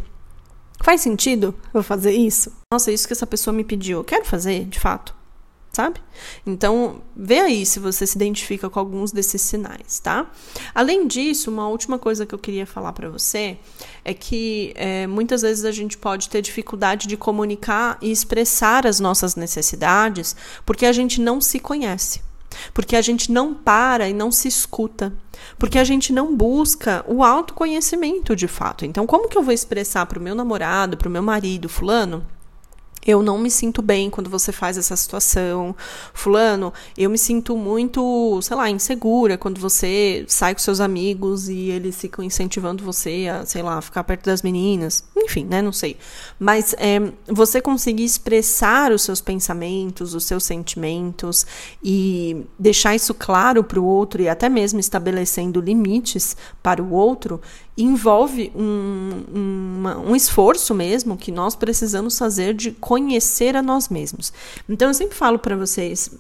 [0.83, 2.52] Faz sentido eu fazer isso?
[2.72, 5.17] Nossa, isso que essa pessoa me pediu, eu quero fazer, de fato?
[5.72, 6.00] Sabe?
[6.46, 10.31] Então, vê aí se você se identifica com alguns desses sinais, tá?
[10.74, 13.59] Além disso, uma última coisa que eu queria falar para você
[14.04, 18.98] é que é, muitas vezes a gente pode ter dificuldade de comunicar e expressar as
[18.98, 22.26] nossas necessidades porque a gente não se conhece.
[22.72, 25.12] Porque a gente não para e não se escuta.
[25.59, 28.85] Porque a gente não busca o autoconhecimento de fato.
[28.85, 32.26] Então, como que eu vou expressar para o meu namorado, para o meu marido, fulano?
[33.09, 35.75] Eu não me sinto bem quando você faz essa situação.
[36.12, 41.71] Fulano, eu me sinto muito, sei lá, insegura quando você sai com seus amigos e
[41.71, 45.03] eles ficam incentivando você a, sei lá, ficar perto das meninas.
[45.16, 45.62] Enfim, né?
[45.62, 45.97] Não sei.
[46.38, 51.47] Mas é, você conseguir expressar os seus pensamentos, os seus sentimentos
[51.83, 57.40] e deixar isso claro para o outro e até mesmo estabelecendo limites para o outro,
[57.79, 64.33] envolve um, um, um, esforço mesmo que nós precisamos fazer de conhecer a nós mesmos.
[64.69, 66.11] Então, eu sempre falo para vocês.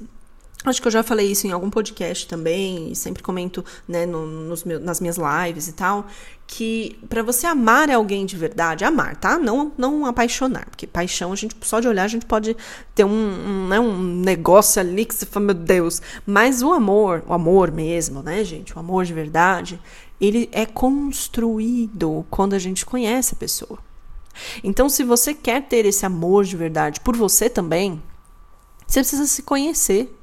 [0.68, 4.26] Acho que eu já falei isso em algum podcast também, e sempre comento né, no,
[4.26, 6.06] nos meus, nas minhas lives e tal,
[6.46, 9.38] que para você amar alguém de verdade, amar, tá?
[9.38, 12.56] Não, não apaixonar, porque paixão, a gente só de olhar a gente pode
[12.94, 16.00] ter um, um, né, um negócio ali que você fala, meu Deus.
[16.26, 18.74] Mas o amor, o amor mesmo, né, gente?
[18.74, 19.80] O amor de verdade,
[20.20, 23.78] ele é construído quando a gente conhece a pessoa.
[24.62, 28.02] Então, se você quer ter esse amor de verdade por você também,
[28.86, 30.14] você precisa se conhecer.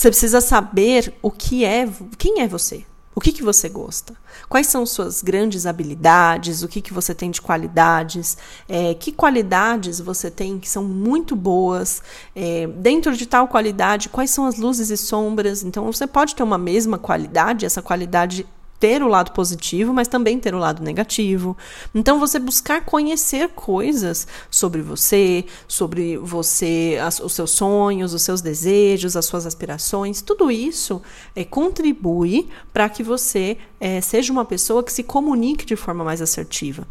[0.00, 1.86] Você precisa saber o que é,
[2.16, 2.86] quem é você.
[3.14, 4.14] O que, que você gosta?
[4.48, 6.62] Quais são suas grandes habilidades?
[6.62, 8.38] O que, que você tem de qualidades?
[8.66, 12.02] É, que qualidades você tem que são muito boas?
[12.34, 15.62] É, dentro de tal qualidade, quais são as luzes e sombras?
[15.62, 18.46] Então, você pode ter uma mesma qualidade, essa qualidade
[18.80, 21.56] ter o lado positivo, mas também ter o lado negativo.
[21.94, 28.40] Então, você buscar conhecer coisas sobre você, sobre você, as, os seus sonhos, os seus
[28.40, 31.02] desejos, as suas aspirações, tudo isso
[31.36, 36.22] é, contribui para que você é, seja uma pessoa que se comunique de forma mais
[36.22, 36.86] assertiva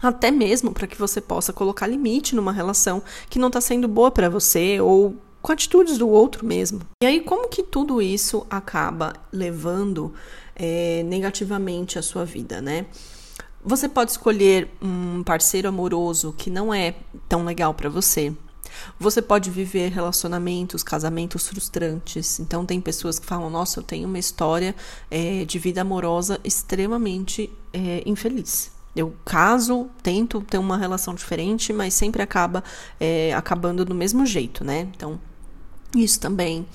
[0.00, 4.12] até mesmo para que você possa colocar limite numa relação que não está sendo boa
[4.12, 6.80] para você ou com atitudes do outro mesmo.
[7.02, 10.12] E aí, como que tudo isso acaba levando
[10.58, 12.86] é, negativamente a sua vida, né?
[13.64, 16.94] Você pode escolher um parceiro amoroso que não é
[17.28, 18.32] tão legal para você.
[18.98, 22.38] Você pode viver relacionamentos, casamentos frustrantes.
[22.38, 24.74] Então, tem pessoas que falam: Nossa, eu tenho uma história
[25.10, 28.70] é, de vida amorosa extremamente é, infeliz.
[28.94, 32.64] Eu caso, tento ter uma relação diferente, mas sempre acaba
[32.98, 34.88] é, acabando do mesmo jeito, né?
[34.94, 35.20] Então,
[35.94, 36.66] isso também.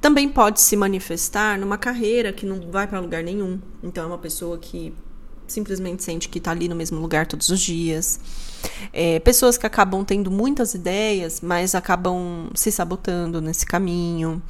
[0.00, 3.60] Também pode se manifestar numa carreira que não vai para lugar nenhum.
[3.82, 4.92] Então, é uma pessoa que
[5.46, 8.20] simplesmente sente que está ali no mesmo lugar todos os dias.
[8.92, 14.42] É, pessoas que acabam tendo muitas ideias, mas acabam se sabotando nesse caminho.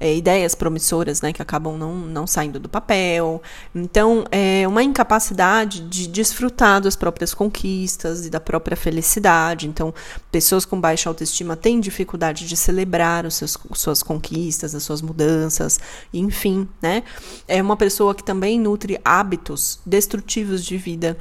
[0.00, 3.42] É, ideias promissoras, né, que acabam não, não saindo do papel.
[3.74, 9.66] Então, é uma incapacidade de desfrutar das próprias conquistas e da própria felicidade.
[9.66, 9.92] Então,
[10.30, 15.80] pessoas com baixa autoestima têm dificuldade de celebrar os seus, suas conquistas, as suas mudanças,
[16.14, 17.02] enfim, né?
[17.48, 21.16] É uma pessoa que também nutre hábitos destrutivos de vida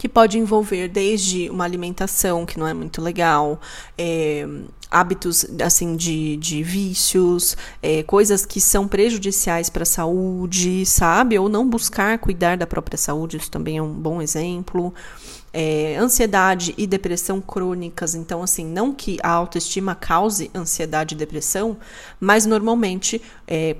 [0.00, 3.60] que pode envolver desde uma alimentação que não é muito legal,
[3.98, 4.48] é,
[4.90, 11.38] hábitos assim de, de vícios, é, coisas que são prejudiciais para a saúde, sabe?
[11.38, 14.94] Ou não buscar cuidar da própria saúde, isso também é um bom exemplo.
[15.52, 18.14] É, ansiedade e depressão crônicas.
[18.14, 21.76] Então, assim, não que a autoestima cause ansiedade e depressão,
[22.18, 23.76] mas normalmente é,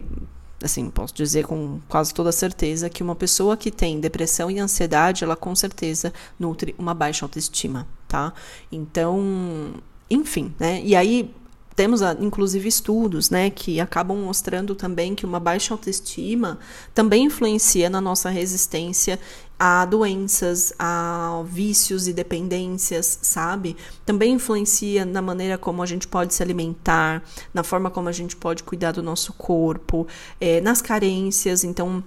[0.63, 5.25] assim, posso dizer com quase toda certeza que uma pessoa que tem depressão e ansiedade,
[5.25, 8.33] ela com certeza nutre uma baixa autoestima, tá?
[8.71, 9.75] Então,
[10.11, 10.81] enfim, né?
[10.85, 11.35] E aí
[11.75, 16.59] temos inclusive estudos, né, que acabam mostrando também que uma baixa autoestima
[16.93, 19.19] também influencia na nossa resistência
[19.63, 23.77] a doenças, a vícios e dependências, sabe?
[24.07, 28.35] Também influencia na maneira como a gente pode se alimentar, na forma como a gente
[28.35, 30.07] pode cuidar do nosso corpo,
[30.41, 31.63] é, nas carências.
[31.63, 32.03] Então,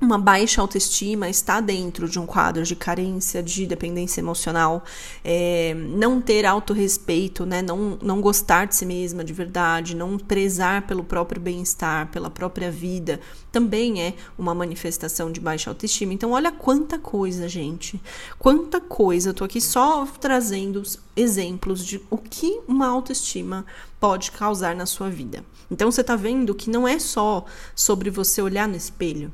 [0.00, 4.82] uma baixa autoestima está dentro de um quadro de carência, de dependência emocional,
[5.22, 7.60] é, não ter autorrespeito, né?
[7.60, 12.70] não, não gostar de si mesma de verdade, não prezar pelo próprio bem-estar, pela própria
[12.70, 13.20] vida,
[13.52, 16.14] também é uma manifestação de baixa autoestima.
[16.14, 18.00] Então, olha quanta coisa, gente.
[18.38, 19.34] Quanta coisa.
[19.34, 20.82] Tô aqui só trazendo
[21.14, 23.66] exemplos de o que uma autoestima
[23.98, 25.44] pode causar na sua vida.
[25.70, 29.30] Então, você tá vendo que não é só sobre você olhar no espelho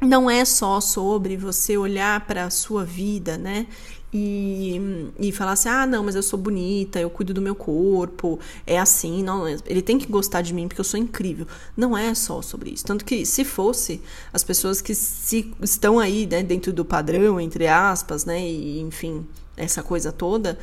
[0.00, 3.66] não é só sobre você olhar para a sua vida, né?
[4.12, 4.80] E,
[5.18, 8.78] e falar assim: ah, não, mas eu sou bonita, eu cuido do meu corpo, é
[8.78, 11.46] assim, não, ele tem que gostar de mim porque eu sou incrível.
[11.76, 12.84] Não é só sobre isso.
[12.84, 14.00] Tanto que, se fosse,
[14.32, 19.26] as pessoas que se, estão aí, né, dentro do padrão, entre aspas, né, e enfim,
[19.56, 20.58] essa coisa toda,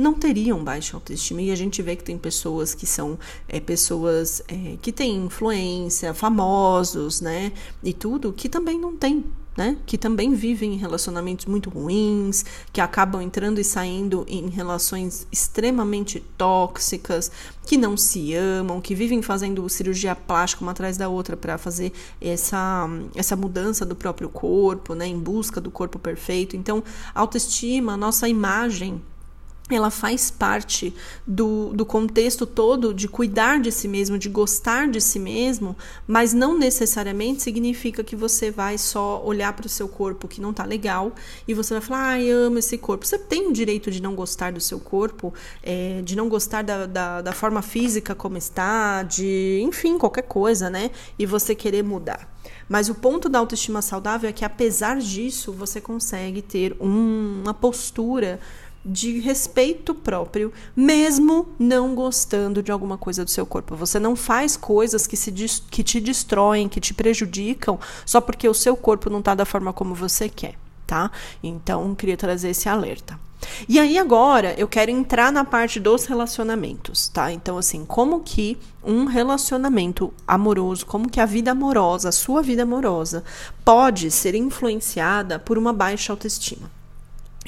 [0.00, 1.42] não teriam baixa autoestima.
[1.42, 6.14] E a gente vê que tem pessoas que são é, pessoas é, que têm influência,
[6.14, 7.52] famosos, né?
[7.82, 9.24] E tudo, que também não tem.
[9.56, 9.76] Né?
[9.84, 16.20] Que também vivem em relacionamentos muito ruins, que acabam entrando e saindo em relações extremamente
[16.38, 17.30] tóxicas,
[17.66, 21.92] que não se amam, que vivem fazendo cirurgia plástica uma atrás da outra para fazer
[22.20, 25.06] essa, essa mudança do próprio corpo, né?
[25.06, 26.56] Em busca do corpo perfeito.
[26.56, 26.82] Então,
[27.12, 29.02] autoestima, nossa imagem
[29.76, 30.94] ela faz parte
[31.26, 36.32] do, do contexto todo de cuidar de si mesmo, de gostar de si mesmo, mas
[36.32, 40.64] não necessariamente significa que você vai só olhar para o seu corpo que não tá
[40.64, 41.12] legal
[41.46, 43.06] e você vai falar, ai, amo esse corpo.
[43.06, 46.86] Você tem o direito de não gostar do seu corpo, é, de não gostar da,
[46.86, 50.90] da, da forma física como está, de, enfim, qualquer coisa, né?
[51.18, 52.28] E você querer mudar.
[52.68, 57.52] Mas o ponto da autoestima saudável é que, apesar disso, você consegue ter um, uma
[57.52, 58.38] postura
[58.84, 63.76] de respeito próprio, mesmo não gostando de alguma coisa do seu corpo.
[63.76, 65.32] Você não faz coisas que, se,
[65.70, 69.72] que te destroem, que te prejudicam, só porque o seu corpo não está da forma
[69.72, 70.54] como você quer,
[70.86, 71.10] tá?
[71.42, 73.18] Então, queria trazer esse alerta.
[73.68, 77.32] E aí agora eu quero entrar na parte dos relacionamentos, tá?
[77.32, 82.62] Então assim, como que um relacionamento amoroso, como que a vida amorosa, a sua vida
[82.62, 83.24] amorosa
[83.64, 86.70] pode ser influenciada por uma baixa autoestima?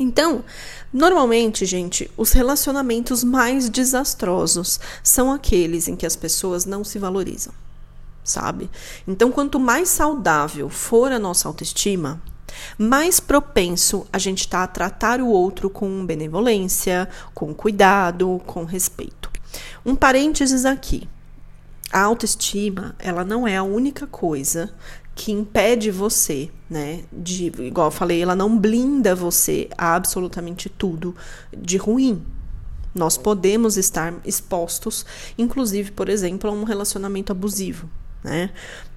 [0.03, 0.45] Então,
[0.93, 7.55] normalmente, gente, os relacionamentos mais desastrosos são aqueles em que as pessoas não se valorizam,
[8.25, 8.69] sabe?
[9.07, 12.21] Então, quanto mais saudável for a nossa autoestima,
[12.77, 19.31] mais propenso a gente está a tratar o outro com benevolência, com cuidado, com respeito.
[19.87, 21.09] Um parênteses aqui.
[21.93, 24.73] A autoestima, ela não é a única coisa
[25.15, 31.15] que impede você, né, de, igual eu falei, ela não blinda você a absolutamente tudo
[31.57, 32.23] de ruim.
[32.95, 35.05] Nós podemos estar expostos,
[35.37, 37.89] inclusive, por exemplo, a um relacionamento abusivo.
[38.23, 38.51] Né?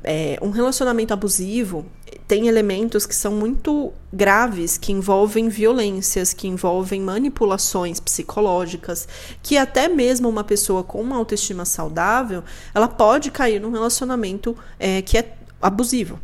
[0.03, 1.85] É, um relacionamento abusivo
[2.27, 9.07] tem elementos que são muito graves, que envolvem violências, que envolvem manipulações psicológicas,
[9.41, 15.01] que até mesmo uma pessoa com uma autoestima saudável, ela pode cair num relacionamento é,
[15.01, 16.19] que é abusivo.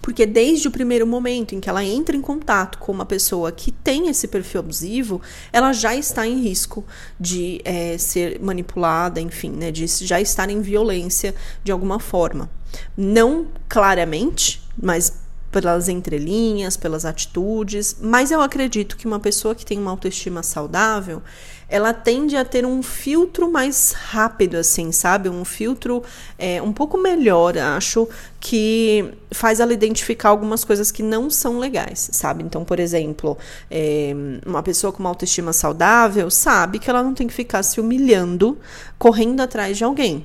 [0.00, 3.72] Porque desde o primeiro momento em que ela entra em contato com uma pessoa que
[3.72, 5.20] tem esse perfil abusivo,
[5.52, 6.84] ela já está em risco
[7.18, 12.48] de é, ser manipulada, enfim, né, de já estar em violência de alguma forma.
[12.96, 15.12] Não claramente, mas
[15.50, 21.22] pelas entrelinhas, pelas atitudes, mas eu acredito que uma pessoa que tem uma autoestima saudável,
[21.68, 25.28] ela tende a ter um filtro mais rápido, assim, sabe?
[25.28, 26.02] Um filtro
[26.38, 28.08] é, um pouco melhor, acho,
[28.40, 32.42] que faz ela identificar algumas coisas que não são legais, sabe?
[32.42, 33.36] Então, por exemplo,
[33.70, 34.14] é,
[34.46, 38.58] uma pessoa com uma autoestima saudável sabe que ela não tem que ficar se humilhando
[38.98, 40.24] correndo atrás de alguém.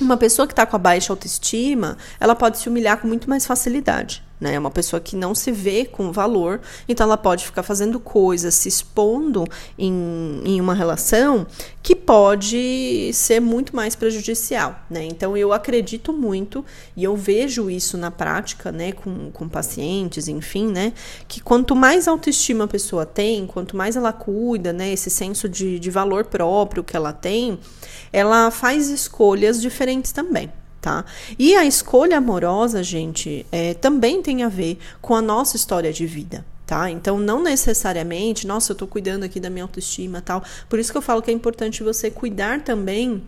[0.00, 3.46] Uma pessoa que está com a baixa autoestima, ela pode se humilhar com muito mais
[3.46, 4.54] facilidade né?
[4.54, 8.54] É uma pessoa que não se vê com valor, então ela pode ficar fazendo coisas,
[8.54, 9.44] se expondo
[9.78, 11.46] em, em uma relação
[11.82, 15.04] que pode ser muito mais prejudicial, né?
[15.04, 16.64] Então eu acredito muito
[16.96, 20.92] e eu vejo isso na prática, né, com, com pacientes, enfim, né,
[21.26, 25.78] que quanto mais autoestima a pessoa tem, quanto mais ela cuida, né, esse senso de,
[25.78, 27.58] de valor próprio que ela tem,
[28.12, 31.04] ela faz escolhas diferentes também tá?
[31.38, 36.06] E a escolha amorosa, gente, é, também tem a ver com a nossa história de
[36.06, 36.44] vida.
[36.66, 36.90] Tá?
[36.90, 40.44] Então, não necessariamente, nossa, eu tô cuidando aqui da minha autoestima tal.
[40.68, 43.22] Por isso que eu falo que é importante você cuidar também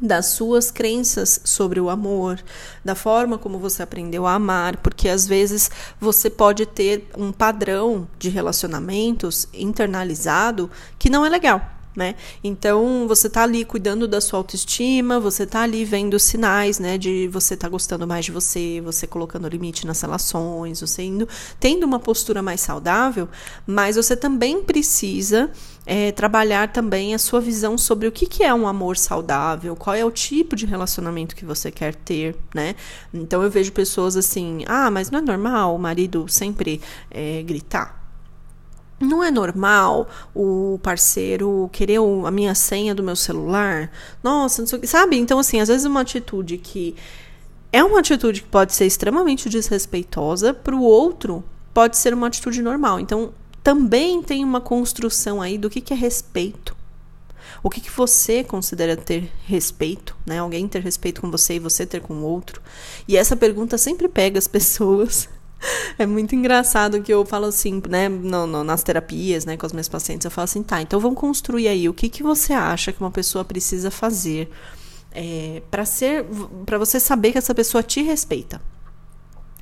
[0.00, 2.38] das suas crenças sobre o amor,
[2.84, 5.68] da forma como você aprendeu a amar, porque às vezes
[6.00, 10.70] você pode ter um padrão de relacionamentos internalizado
[11.00, 12.14] que não é legal né?
[12.42, 17.26] Então você tá ali cuidando da sua autoestima, você tá ali vendo sinais, né, de
[17.26, 21.98] você tá gostando mais de você, você colocando limite nas relações, você indo tendo uma
[21.98, 23.28] postura mais saudável,
[23.66, 25.50] mas você também precisa
[25.84, 29.96] é, trabalhar também a sua visão sobre o que, que é um amor saudável, qual
[29.96, 32.76] é o tipo de relacionamento que você quer ter, né?
[33.12, 36.80] Então eu vejo pessoas assim, ah, mas não é normal o marido sempre
[37.10, 37.97] é, gritar
[39.00, 43.90] não é normal o parceiro querer a minha senha do meu celular?
[44.22, 44.86] Nossa, não sei o que.
[44.86, 45.16] Sabe?
[45.16, 46.96] Então, assim, às vezes uma atitude que
[47.72, 52.62] é uma atitude que pode ser extremamente desrespeitosa, para o outro pode ser uma atitude
[52.62, 52.98] normal.
[52.98, 53.32] Então,
[53.62, 56.76] também tem uma construção aí do que, que é respeito.
[57.62, 60.38] O que, que você considera ter respeito, né?
[60.38, 62.62] Alguém ter respeito com você e você ter com o outro.
[63.06, 65.28] E essa pergunta sempre pega as pessoas
[65.98, 69.72] é muito engraçado que eu falo assim, né, no, no, nas terapias, né, com os
[69.72, 72.92] meus pacientes, eu falo assim, tá, então vamos construir aí o que, que você acha
[72.92, 74.50] que uma pessoa precisa fazer
[75.12, 76.24] é, para ser,
[76.64, 78.60] para você saber que essa pessoa te respeita.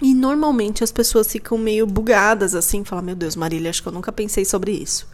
[0.01, 3.93] E normalmente as pessoas ficam meio bugadas assim, falam, meu Deus, Marília, acho que eu
[3.93, 5.09] nunca pensei sobre isso.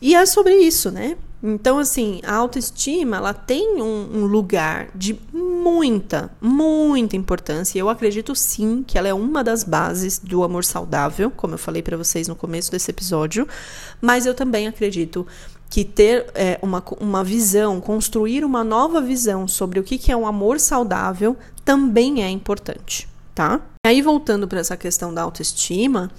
[0.00, 1.16] E é sobre isso, né?
[1.42, 7.78] Então, assim, a autoestima, ela tem um, um, lugar de muita, muita importância.
[7.78, 11.80] Eu acredito sim que ela é uma das bases do amor saudável, como eu falei
[11.80, 13.46] para vocês no começo desse episódio.
[14.00, 15.24] Mas eu também acredito
[15.70, 20.16] que ter é, uma, uma visão, construir uma nova visão sobre o que, que é
[20.16, 23.60] um amor saudável também é importante, tá?
[23.86, 26.10] Aí, voltando para essa questão da autoestima,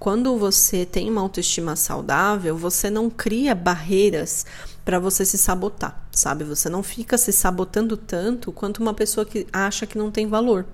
[0.00, 4.46] quando você tem uma autoestima saudável, você não cria barreiras
[4.82, 6.42] para você se sabotar, sabe?
[6.42, 10.64] Você não fica se sabotando tanto quanto uma pessoa que acha que não tem valor.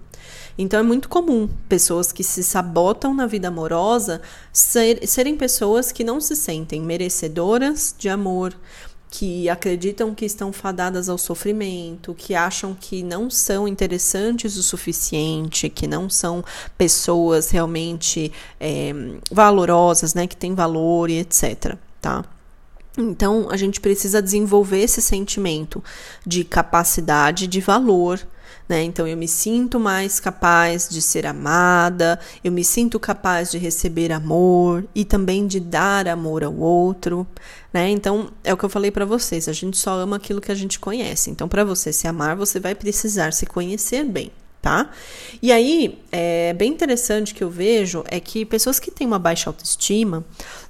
[0.57, 4.23] Então é muito comum pessoas que se sabotam na vida amorosa
[4.53, 8.55] ser, serem pessoas que não se sentem merecedoras de amor,
[9.11, 15.69] que acreditam que estão fadadas ao sofrimento, que acham que não são interessantes o suficiente,
[15.69, 16.45] que não são
[16.77, 18.93] pessoas realmente é,
[19.31, 21.77] valorosas, né, que têm valor e etc.
[22.01, 22.25] Tá?
[22.99, 25.83] Então a gente precisa desenvolver esse sentimento
[26.27, 28.27] de capacidade, de valor
[28.69, 28.83] né?
[28.83, 34.13] Então eu me sinto mais capaz de ser amada, eu me sinto capaz de receber
[34.13, 37.27] amor e também de dar amor ao outro,
[37.73, 37.89] né?
[37.91, 40.55] Então é o que eu falei para vocês, a gente só ama aquilo que a
[40.55, 41.31] gente conhece.
[41.31, 44.31] Então para você se amar, você vai precisar se conhecer bem.
[44.63, 44.91] Tá?
[45.41, 49.49] E aí, é bem interessante que eu vejo é que pessoas que têm uma baixa
[49.49, 50.25] autoestima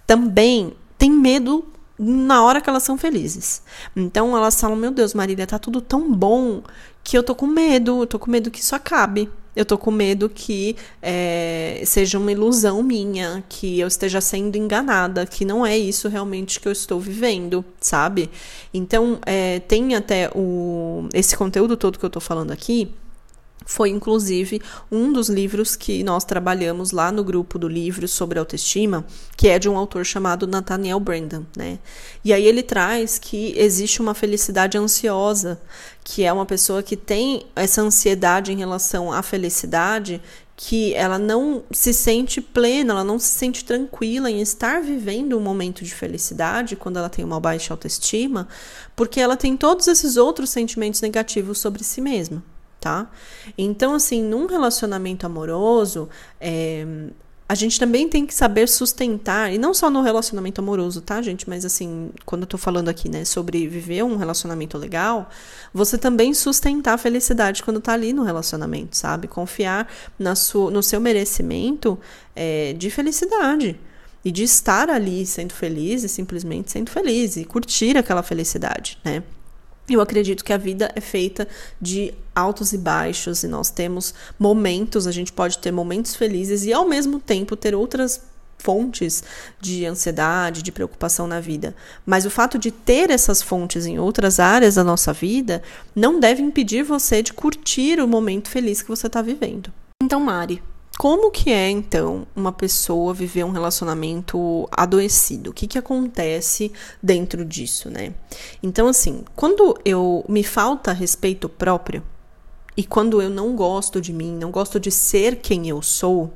[0.06, 1.64] também têm medo
[1.98, 3.62] na hora que elas são felizes.
[3.94, 6.62] Então elas falam: Meu Deus, Marília, tá tudo tão bom
[7.06, 9.30] que eu tô com medo, eu tô com medo que isso acabe.
[9.54, 15.24] Eu tô com medo que é, seja uma ilusão minha, que eu esteja sendo enganada,
[15.24, 18.28] que não é isso realmente que eu estou vivendo, sabe?
[18.74, 22.92] Então, é, tem até o, esse conteúdo todo que eu tô falando aqui,
[23.66, 29.04] foi inclusive um dos livros que nós trabalhamos lá no grupo do livro sobre autoestima,
[29.36, 31.80] que é de um autor chamado Nathaniel Brandon, né?
[32.24, 35.60] E aí ele traz que existe uma felicidade ansiosa,
[36.04, 40.22] que é uma pessoa que tem essa ansiedade em relação à felicidade,
[40.56, 45.40] que ela não se sente plena, ela não se sente tranquila em estar vivendo um
[45.40, 48.48] momento de felicidade quando ela tem uma baixa autoestima,
[48.94, 52.42] porque ela tem todos esses outros sentimentos negativos sobre si mesma
[52.80, 53.10] tá?
[53.56, 56.08] Então, assim, num relacionamento amoroso,
[56.40, 56.86] é,
[57.48, 61.48] a gente também tem que saber sustentar, e não só no relacionamento amoroso, tá, gente?
[61.48, 65.30] Mas assim, quando eu tô falando aqui, né, sobre viver um relacionamento legal,
[65.72, 69.28] você também sustentar a felicidade quando tá ali no relacionamento, sabe?
[69.28, 71.98] Confiar na sua, no seu merecimento
[72.34, 73.78] é, de felicidade.
[74.24, 79.22] E de estar ali sendo feliz e simplesmente sendo feliz e curtir aquela felicidade, né?
[79.88, 81.46] Eu acredito que a vida é feita
[81.80, 86.72] de altos e baixos e nós temos momentos, a gente pode ter momentos felizes e
[86.72, 88.20] ao mesmo tempo ter outras
[88.58, 89.22] fontes
[89.60, 91.74] de ansiedade, de preocupação na vida.
[92.04, 95.62] Mas o fato de ter essas fontes em outras áreas da nossa vida
[95.94, 99.72] não deve impedir você de curtir o momento feliz que você está vivendo.
[100.02, 100.62] Então, Mari,
[100.98, 105.50] como que é, então, uma pessoa viver um relacionamento adoecido?
[105.50, 106.72] O que, que acontece
[107.02, 108.14] dentro disso, né?
[108.62, 112.02] Então, assim, quando eu me falta respeito próprio
[112.74, 116.32] e quando eu não gosto de mim, não gosto de ser quem eu sou,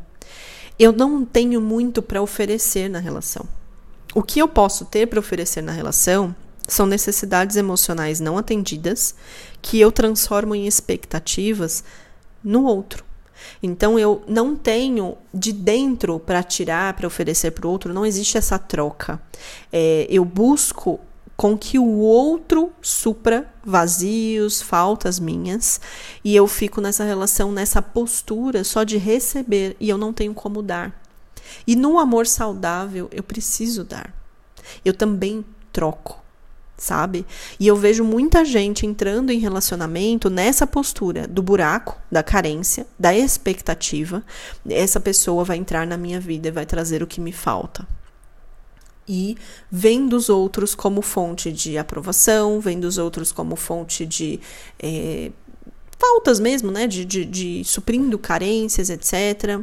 [0.79, 3.49] eu não tenho muito para oferecer na relação.
[4.15, 6.35] O que eu posso ter para oferecer na relação
[6.69, 9.15] são necessidades emocionais não atendidas
[9.63, 11.83] que eu transformo em expectativas
[12.45, 13.10] no outro.
[13.63, 18.39] Então eu não tenho de dentro para tirar, para oferecer para o outro, não existe
[18.39, 19.21] essa troca.
[19.73, 21.01] É, eu busco
[21.41, 25.81] com que o outro supra vazios, faltas minhas,
[26.23, 30.61] e eu fico nessa relação, nessa postura só de receber e eu não tenho como
[30.61, 31.03] dar.
[31.67, 34.15] E no amor saudável, eu preciso dar.
[34.85, 36.23] Eu também troco,
[36.81, 37.27] sabe?
[37.61, 43.15] E eu vejo muita gente entrando em relacionamento nessa postura do buraco, da carência, da
[43.15, 44.25] expectativa.
[44.69, 47.87] Essa pessoa vai entrar na minha vida e vai trazer o que me falta
[49.09, 49.37] e
[49.69, 54.39] vendo os outros como fonte de aprovação, vendo os outros como fonte de
[54.79, 55.33] é,
[56.01, 56.87] faltas mesmo, né?
[56.87, 59.61] De, de, de, suprindo carências, etc.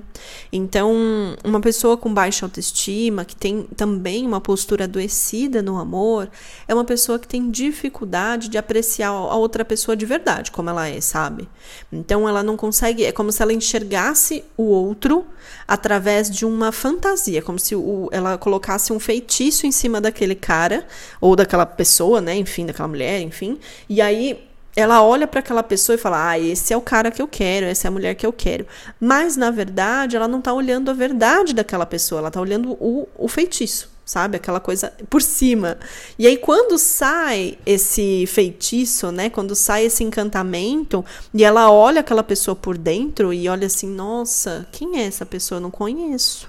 [0.53, 0.95] Então,
[1.43, 6.29] uma pessoa com baixa autoestima, que tem também uma postura adoecida no amor,
[6.67, 10.87] é uma pessoa que tem dificuldade de apreciar a outra pessoa de verdade, como ela
[10.87, 11.49] é, sabe?
[11.91, 15.25] Então, ela não consegue, é como se ela enxergasse o outro
[15.67, 20.85] através de uma fantasia, como se o, ela colocasse um feitiço em cima daquele cara,
[21.19, 22.35] ou daquela pessoa, né?
[22.35, 23.57] Enfim, daquela mulher, enfim.
[23.89, 24.46] E aí
[24.77, 27.65] ela olha para aquela pessoa e fala: "Ah, esse é o cara que eu quero,
[27.65, 28.67] essa é a mulher que eu quero".
[28.99, 33.09] Mas na verdade, ela não tá olhando a verdade daquela pessoa, ela tá olhando o,
[33.17, 34.37] o feitiço, sabe?
[34.37, 35.79] Aquela coisa por cima.
[36.19, 39.31] E aí quando sai esse feitiço, né?
[39.31, 41.03] Quando sai esse encantamento
[41.33, 45.57] e ela olha aquela pessoa por dentro e olha assim: "Nossa, quem é essa pessoa?
[45.57, 46.47] Eu não conheço".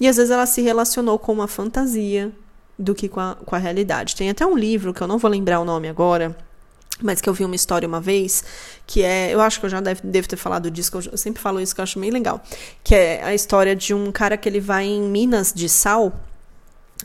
[0.00, 2.32] E às vezes ela se relacionou com uma fantasia
[2.76, 4.16] do que com a, com a realidade.
[4.16, 6.36] Tem até um livro que eu não vou lembrar o nome agora,
[7.00, 8.44] mas que eu vi uma história uma vez,
[8.86, 11.42] que é, eu acho que eu já deve, devo ter falado disso, que eu sempre
[11.42, 12.42] falo isso que eu acho bem legal,
[12.82, 16.12] que é a história de um cara que ele vai em Minas de Sal,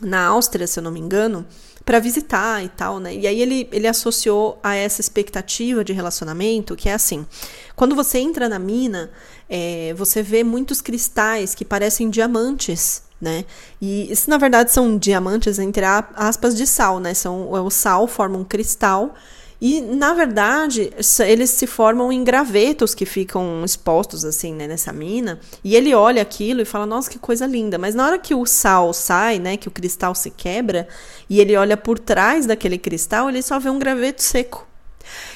[0.00, 1.44] na Áustria, se eu não me engano,
[1.84, 3.14] para visitar e tal, né?
[3.14, 7.26] E aí ele, ele associou a essa expectativa de relacionamento, que é assim,
[7.74, 9.10] quando você entra na mina,
[9.48, 13.44] é, você vê muitos cristais que parecem diamantes, né?
[13.80, 17.12] E isso na verdade são diamantes entre aspas de sal, né?
[17.12, 19.14] São o sal forma um cristal
[19.60, 20.90] e, na verdade,
[21.26, 25.38] eles se formam em gravetos que ficam expostos assim, né, nessa mina.
[25.62, 27.76] E ele olha aquilo e fala: "Nossa, que coisa linda".
[27.76, 30.88] Mas na hora que o sal sai, né, que o cristal se quebra,
[31.28, 34.69] e ele olha por trás daquele cristal, ele só vê um graveto seco.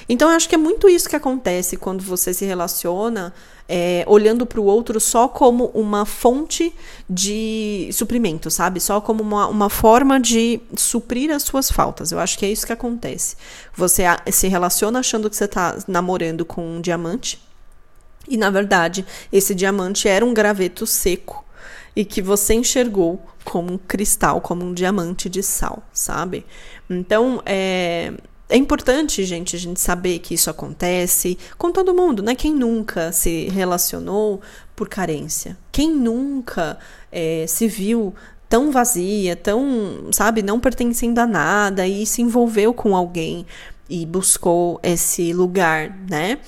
[0.08, 3.32] Então, eu acho que é muito isso que acontece quando você se relaciona
[3.68, 6.74] é, olhando para o outro só como uma fonte
[7.08, 8.80] de suprimento, sabe?
[8.80, 12.12] Só como uma, uma forma de suprir as suas faltas.
[12.12, 13.36] Eu acho que é isso que acontece.
[13.74, 17.42] Você se relaciona achando que você está namorando com um diamante.
[18.28, 21.44] E na verdade, esse diamante era um graveto seco
[21.96, 26.44] e que você enxergou como um cristal, como um diamante de sal, sabe?
[26.88, 28.12] Então, é,
[28.48, 32.34] é importante, gente, a gente saber que isso acontece com todo mundo, né?
[32.34, 34.40] Quem nunca se relacionou
[34.76, 35.56] por carência?
[35.72, 36.78] Quem nunca
[37.10, 38.14] é, se viu
[38.48, 43.46] tão vazia, tão, sabe, não pertencendo a nada e se envolveu com alguém
[43.88, 46.38] e buscou esse lugar, né?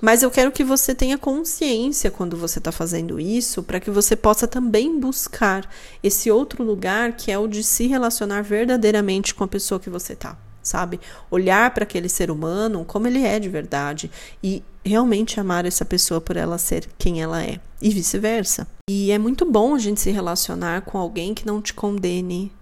[0.00, 4.16] Mas eu quero que você tenha consciência quando você está fazendo isso, para que você
[4.16, 5.70] possa também buscar
[6.02, 10.14] esse outro lugar que é o de se relacionar verdadeiramente com a pessoa que você
[10.14, 11.00] está sabe?
[11.30, 14.10] Olhar para aquele ser humano como ele é de verdade
[14.42, 18.66] e realmente amar essa pessoa por ela ser quem ela é e vice-versa.
[18.88, 22.52] E é muito bom a gente se relacionar com alguém que não te condene,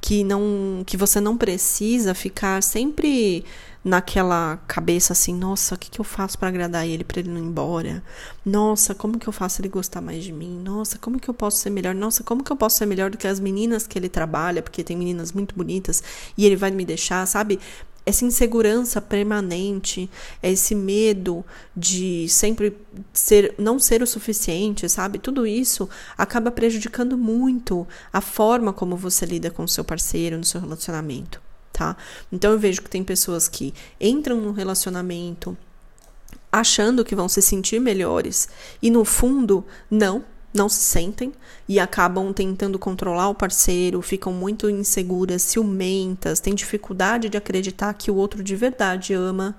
[0.00, 3.44] que não que você não precisa ficar sempre
[3.88, 7.38] naquela cabeça assim, nossa, o que, que eu faço para agradar ele para ele não
[7.38, 8.02] ir embora?
[8.44, 10.60] Nossa, como que eu faço ele gostar mais de mim?
[10.62, 11.94] Nossa, como que eu posso ser melhor?
[11.94, 14.84] Nossa, como que eu posso ser melhor do que as meninas que ele trabalha, porque
[14.84, 16.02] tem meninas muito bonitas
[16.36, 17.58] e ele vai me deixar, sabe?
[18.06, 20.08] essa insegurança permanente,
[20.42, 21.44] esse medo
[21.76, 22.74] de sempre
[23.12, 25.18] ser, não ser o suficiente, sabe?
[25.18, 25.86] Tudo isso
[26.16, 31.47] acaba prejudicando muito a forma como você lida com o seu parceiro no seu relacionamento
[31.78, 31.96] tá?
[32.32, 35.56] Então eu vejo que tem pessoas que entram no relacionamento
[36.50, 38.48] achando que vão se sentir melhores
[38.82, 41.32] e no fundo não, não se sentem
[41.68, 48.10] e acabam tentando controlar o parceiro, ficam muito inseguras, ciumentas, têm dificuldade de acreditar que
[48.10, 49.56] o outro de verdade ama.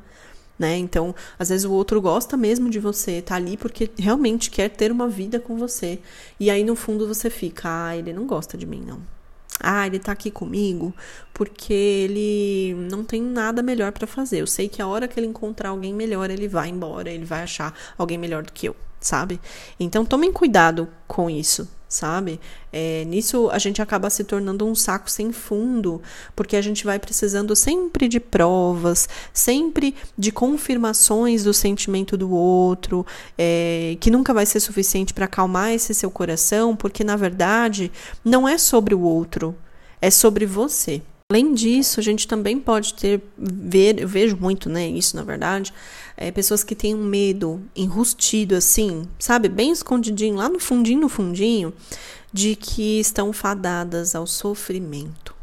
[0.57, 0.75] Né?
[0.75, 4.91] Então, às vezes o outro gosta mesmo de você, tá ali porque realmente quer ter
[4.91, 5.99] uma vida com você.
[6.37, 9.18] E aí no fundo você fica, ah, ele não gosta de mim, não.
[9.59, 10.93] Ah, ele tá aqui comigo
[11.33, 14.41] porque ele não tem nada melhor para fazer.
[14.41, 17.43] Eu sei que a hora que ele encontrar alguém melhor, ele vai embora, ele vai
[17.43, 19.39] achar alguém melhor do que eu, sabe?
[19.79, 22.39] Então tomem cuidado com isso, sabe?
[22.71, 26.01] É, nisso a gente acaba se tornando um saco sem fundo,
[26.35, 33.05] porque a gente vai precisando sempre de provas, sempre de confirmações do sentimento do outro,
[33.37, 37.91] é, que nunca vai ser suficiente para acalmar esse seu coração, porque na verdade
[38.23, 39.55] não é sobre o outro,
[39.99, 41.01] é sobre você.
[41.31, 45.71] Além disso, a gente também pode ter, ver, eu vejo muito, né, isso na verdade,
[46.17, 51.07] é, pessoas que têm um medo enrustido assim, sabe, bem escondidinho, lá no fundinho, no
[51.07, 51.71] fundinho,
[52.33, 55.35] de que estão fadadas ao sofrimento.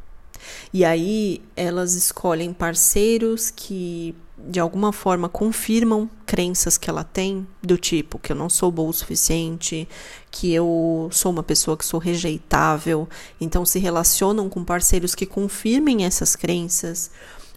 [0.72, 4.12] E aí elas escolhem parceiros que
[4.49, 8.90] de alguma forma confirmam crenças que ela tem, do tipo que eu não sou boa
[8.90, 9.88] o suficiente,
[10.30, 13.09] que eu sou uma pessoa que sou rejeitável,
[13.40, 17.11] então se relacionam com parceiros que confirmem essas crenças,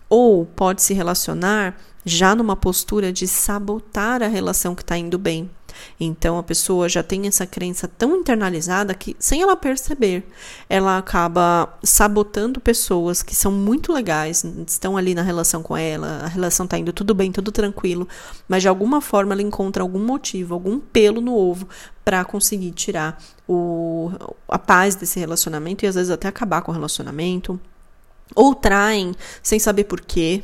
[0.10, 5.50] ou pode se relacionar já numa postura de sabotar a relação que está indo bem.
[6.00, 10.24] Então a pessoa já tem essa crença tão internalizada que, sem ela perceber,
[10.70, 16.28] ela acaba sabotando pessoas que são muito legais, estão ali na relação com ela, a
[16.28, 18.08] relação está indo tudo bem, tudo tranquilo,
[18.48, 21.68] mas de alguma forma ela encontra algum motivo, algum pelo no ovo
[22.04, 24.12] para conseguir tirar o,
[24.48, 27.60] a paz desse relacionamento e às vezes até acabar com o relacionamento.
[28.36, 30.44] Ou traem sem saber por quê,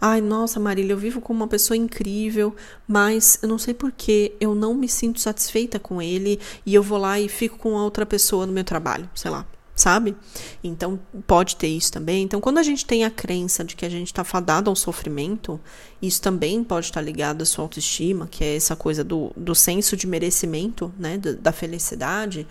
[0.00, 2.54] Ai, nossa, Marília, eu vivo com uma pessoa incrível,
[2.86, 6.98] mas eu não sei porquê, eu não me sinto satisfeita com ele e eu vou
[6.98, 10.16] lá e fico com outra pessoa no meu trabalho, sei lá, sabe?
[10.62, 12.22] Então pode ter isso também.
[12.22, 15.60] Então, quando a gente tem a crença de que a gente está fadado ao sofrimento,
[16.00, 19.96] isso também pode estar ligado à sua autoestima, que é essa coisa do, do senso
[19.96, 22.46] de merecimento, né, da felicidade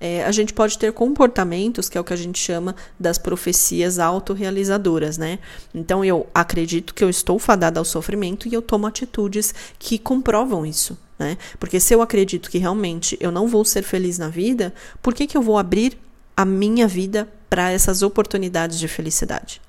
[0.00, 3.98] é, a gente pode ter comportamentos, que é o que a gente chama das profecias
[3.98, 5.38] autorrealizadoras, né?
[5.74, 10.64] Então eu acredito que eu estou fadada ao sofrimento e eu tomo atitudes que comprovam
[10.64, 10.96] isso.
[11.18, 11.36] Né?
[11.58, 14.72] Porque se eu acredito que realmente eu não vou ser feliz na vida,
[15.02, 15.98] por que, que eu vou abrir
[16.34, 19.60] a minha vida para essas oportunidades de felicidade?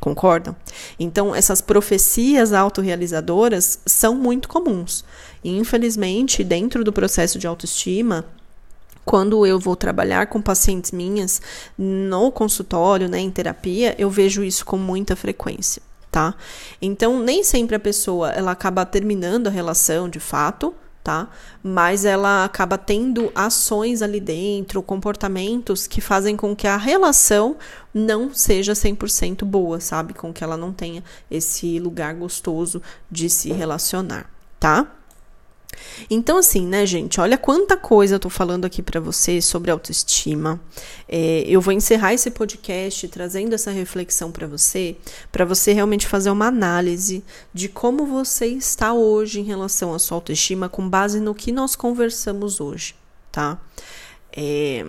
[0.00, 0.54] Concordam?
[0.96, 5.04] Então, essas profecias autorrealizadoras são muito comuns.
[5.42, 8.24] E, infelizmente, dentro do processo de autoestima,
[9.04, 11.40] quando eu vou trabalhar com pacientes minhas
[11.76, 16.34] no consultório, né, em terapia, eu vejo isso com muita frequência, tá?
[16.80, 20.74] Então, nem sempre a pessoa ela acaba terminando a relação de fato,
[21.04, 21.28] tá?
[21.62, 27.56] Mas ela acaba tendo ações ali dentro, comportamentos que fazem com que a relação
[27.92, 30.14] não seja 100% boa, sabe?
[30.14, 32.80] Com que ela não tenha esse lugar gostoso
[33.10, 34.90] de se relacionar, tá?
[36.10, 37.20] Então, assim, né, gente?
[37.20, 40.60] Olha quanta coisa eu tô falando aqui para você sobre autoestima.
[41.08, 44.96] É, eu vou encerrar esse podcast trazendo essa reflexão para você,
[45.30, 50.16] para você realmente fazer uma análise de como você está hoje em relação à sua
[50.16, 52.94] autoestima, com base no que nós conversamos hoje,
[53.30, 53.60] tá?
[54.36, 54.86] É,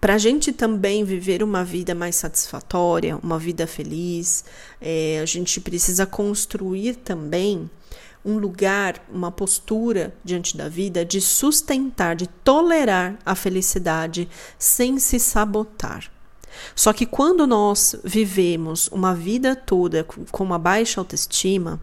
[0.00, 4.44] para a gente também viver uma vida mais satisfatória, uma vida feliz,
[4.80, 7.70] é, a gente precisa construir também
[8.26, 15.20] um lugar, uma postura diante da vida de sustentar, de tolerar a felicidade sem se
[15.20, 16.10] sabotar.
[16.74, 21.80] Só que quando nós vivemos uma vida toda com uma baixa autoestima,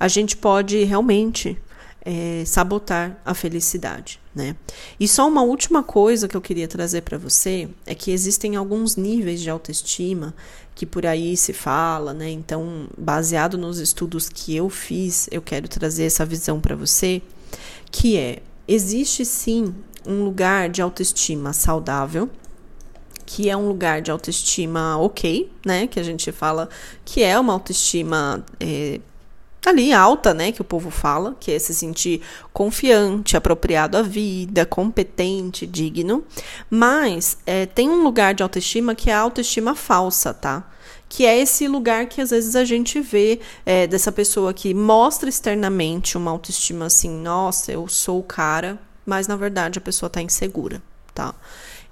[0.00, 1.60] a gente pode realmente
[2.04, 4.54] é, sabotar a felicidade, né?
[5.00, 8.94] E só uma última coisa que eu queria trazer para você é que existem alguns
[8.94, 10.34] níveis de autoestima
[10.74, 12.30] que por aí se fala, né?
[12.30, 17.22] Então, baseado nos estudos que eu fiz, eu quero trazer essa visão para você,
[17.90, 19.74] que é existe sim
[20.06, 22.28] um lugar de autoestima saudável,
[23.26, 25.86] que é um lugar de autoestima ok, né?
[25.86, 26.68] Que a gente fala
[27.04, 29.00] que é uma autoestima é,
[29.70, 32.20] ali alta, né, que o povo fala, que é se sentir
[32.52, 36.24] confiante, apropriado à vida, competente, digno.
[36.68, 40.70] Mas é, tem um lugar de autoestima que é a autoestima falsa, tá?
[41.08, 45.28] Que é esse lugar que às vezes a gente vê é, dessa pessoa que mostra
[45.28, 50.20] externamente uma autoestima assim, nossa, eu sou o cara, mas na verdade a pessoa tá
[50.20, 50.82] insegura,
[51.14, 51.34] tá?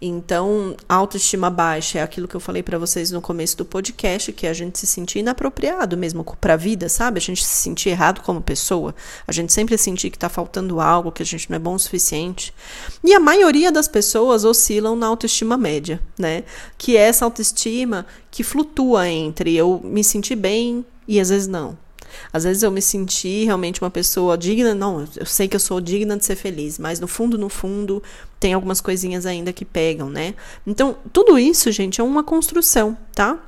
[0.04, 4.48] Então, autoestima baixa é aquilo que eu falei para vocês no começo do podcast, que
[4.48, 7.18] é a gente se sentir inapropriado mesmo para a vida, sabe?
[7.18, 11.12] A gente se sentir errado como pessoa, a gente sempre sentir que está faltando algo,
[11.12, 12.52] que a gente não é bom o suficiente.
[13.04, 16.42] E a maioria das pessoas oscilam na autoestima média, né?
[16.76, 21.78] Que é essa autoestima que flutua entre eu me sentir bem e às vezes não.
[22.32, 25.80] Às vezes eu me senti realmente uma pessoa digna, não, eu sei que eu sou
[25.80, 28.02] digna de ser feliz, mas no fundo, no fundo,
[28.38, 30.34] tem algumas coisinhas ainda que pegam, né?
[30.66, 33.38] Então, tudo isso, gente, é uma construção, tá?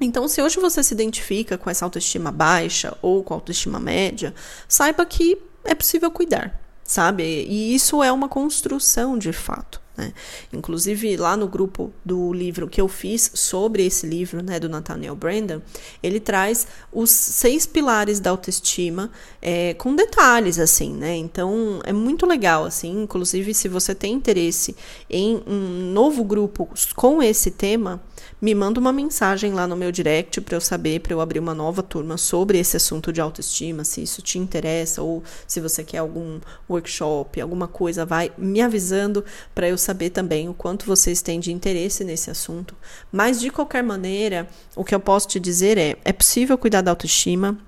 [0.00, 4.34] Então, se hoje você se identifica com essa autoestima baixa ou com autoestima média,
[4.68, 7.22] saiba que é possível cuidar, sabe?
[7.22, 10.12] E isso é uma construção de fato Né?
[10.52, 15.16] Inclusive, lá no grupo do livro que eu fiz sobre esse livro, né, do Nathaniel
[15.16, 15.60] Brandon,
[16.02, 21.16] ele traz os seis pilares da autoestima é, com detalhes, assim, né?
[21.16, 23.02] Então, é muito legal, assim.
[23.02, 24.76] Inclusive, se você tem interesse
[25.08, 28.02] em um novo grupo com esse tema,
[28.40, 31.54] me manda uma mensagem lá no meu direct para eu saber, para eu abrir uma
[31.54, 35.98] nova turma sobre esse assunto de autoestima, se isso te interessa ou se você quer
[35.98, 41.40] algum workshop, alguma coisa, vai me avisando para eu saber também o quanto vocês têm
[41.40, 42.74] de interesse nesse assunto.
[43.10, 46.90] Mas de qualquer maneira, o que eu posso te dizer é: é possível cuidar da
[46.90, 47.58] autoestima,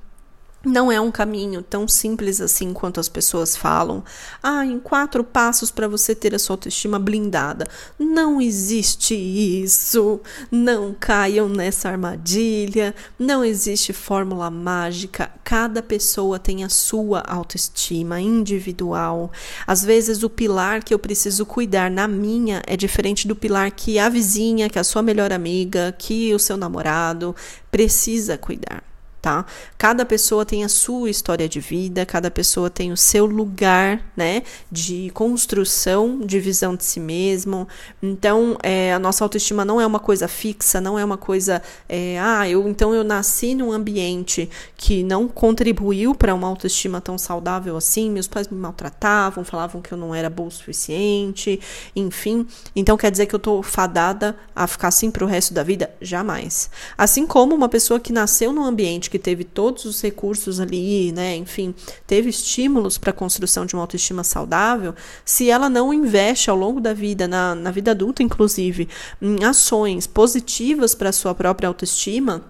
[0.64, 4.02] não é um caminho tão simples assim quanto as pessoas falam.
[4.42, 7.64] Ah, em quatro passos para você ter a sua autoestima blindada.
[7.96, 10.20] Não existe isso.
[10.50, 12.92] Não caiam nessa armadilha.
[13.16, 15.30] Não existe fórmula mágica.
[15.44, 19.30] Cada pessoa tem a sua autoestima individual.
[19.64, 23.96] Às vezes, o pilar que eu preciso cuidar na minha é diferente do pilar que
[23.96, 27.34] a vizinha, que a sua melhor amiga, que o seu namorado
[27.70, 28.82] precisa cuidar
[29.20, 29.44] tá?
[29.76, 34.42] Cada pessoa tem a sua história de vida, cada pessoa tem o seu lugar, né,
[34.70, 37.66] de construção, de visão de si mesmo.
[38.02, 42.18] Então, é, a nossa autoestima não é uma coisa fixa, não é uma coisa, é,
[42.20, 47.76] ah, eu então eu nasci num ambiente que não contribuiu para uma autoestima tão saudável
[47.76, 48.10] assim.
[48.10, 51.60] Meus pais me maltratavam, falavam que eu não era boa o suficiente,
[51.94, 52.46] enfim.
[52.74, 55.90] Então, quer dizer que eu tô fadada a ficar assim pro resto da vida?
[56.00, 56.70] Jamais.
[56.96, 61.36] Assim como uma pessoa que nasceu num ambiente que teve todos os recursos ali, né,
[61.36, 61.74] enfim,
[62.06, 64.94] teve estímulos para a construção de uma autoestima saudável,
[65.24, 68.88] se ela não investe ao longo da vida, na, na vida adulta inclusive,
[69.20, 72.44] em ações positivas para a sua própria autoestima,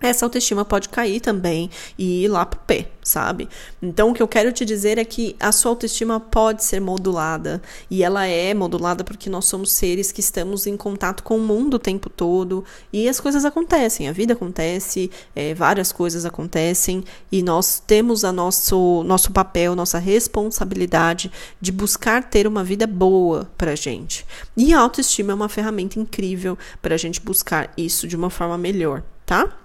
[0.00, 3.48] essa autoestima pode cair também e ir lá pro pé, sabe?
[3.82, 7.62] Então, o que eu quero te dizer é que a sua autoestima pode ser modulada
[7.90, 11.74] e ela é modulada porque nós somos seres que estamos em contato com o mundo
[11.74, 17.42] o tempo todo e as coisas acontecem, a vida acontece, é, várias coisas acontecem e
[17.42, 23.74] nós temos a nosso, nosso papel, nossa responsabilidade de buscar ter uma vida boa pra
[23.74, 24.26] gente.
[24.56, 28.58] E a autoestima é uma ferramenta incrível para a gente buscar isso de uma forma
[28.58, 29.63] melhor, tá?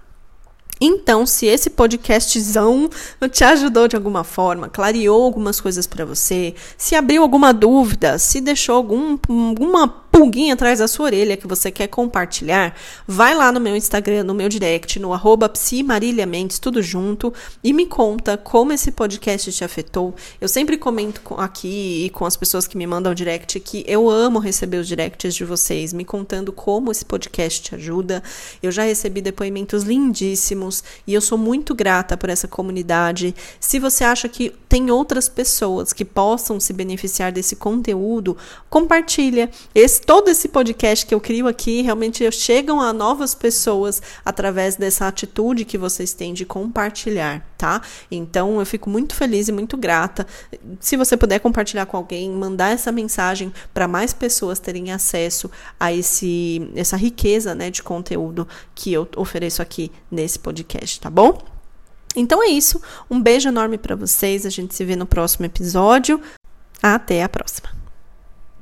[0.80, 2.88] Então, se esse podcastzão
[3.30, 8.40] te ajudou de alguma forma, clareou algumas coisas para você, se abriu alguma dúvida, se
[8.40, 12.74] deixou algum, alguma pulguinha atrás da sua orelha que você quer compartilhar,
[13.06, 15.50] vai lá no meu Instagram, no meu direct, no arroba
[16.60, 17.32] tudo junto,
[17.62, 20.14] e me conta como esse podcast te afetou.
[20.40, 24.38] Eu sempre comento aqui e com as pessoas que me mandam direct que eu amo
[24.38, 28.22] receber os directs de vocês, me contando como esse podcast te ajuda.
[28.62, 33.34] Eu já recebi depoimentos lindíssimos e eu sou muito grata por essa comunidade.
[33.58, 38.36] Se você acha que tem outras pessoas que possam se beneficiar desse conteúdo,
[38.68, 39.50] compartilha.
[39.74, 45.06] Esse, todo esse podcast que eu crio aqui realmente chegam a novas pessoas através dessa
[45.06, 47.82] atitude que vocês têm de compartilhar, tá?
[48.10, 50.26] Então eu fico muito feliz e muito grata.
[50.80, 55.92] Se você puder compartilhar com alguém, mandar essa mensagem para mais pessoas terem acesso a
[55.92, 61.38] esse essa riqueza, né, de conteúdo que eu ofereço aqui nesse podcast tá bom?
[62.14, 62.80] Então é isso.
[63.10, 64.44] Um beijo enorme para vocês.
[64.44, 66.20] A gente se vê no próximo episódio.
[66.82, 67.79] Até a próxima.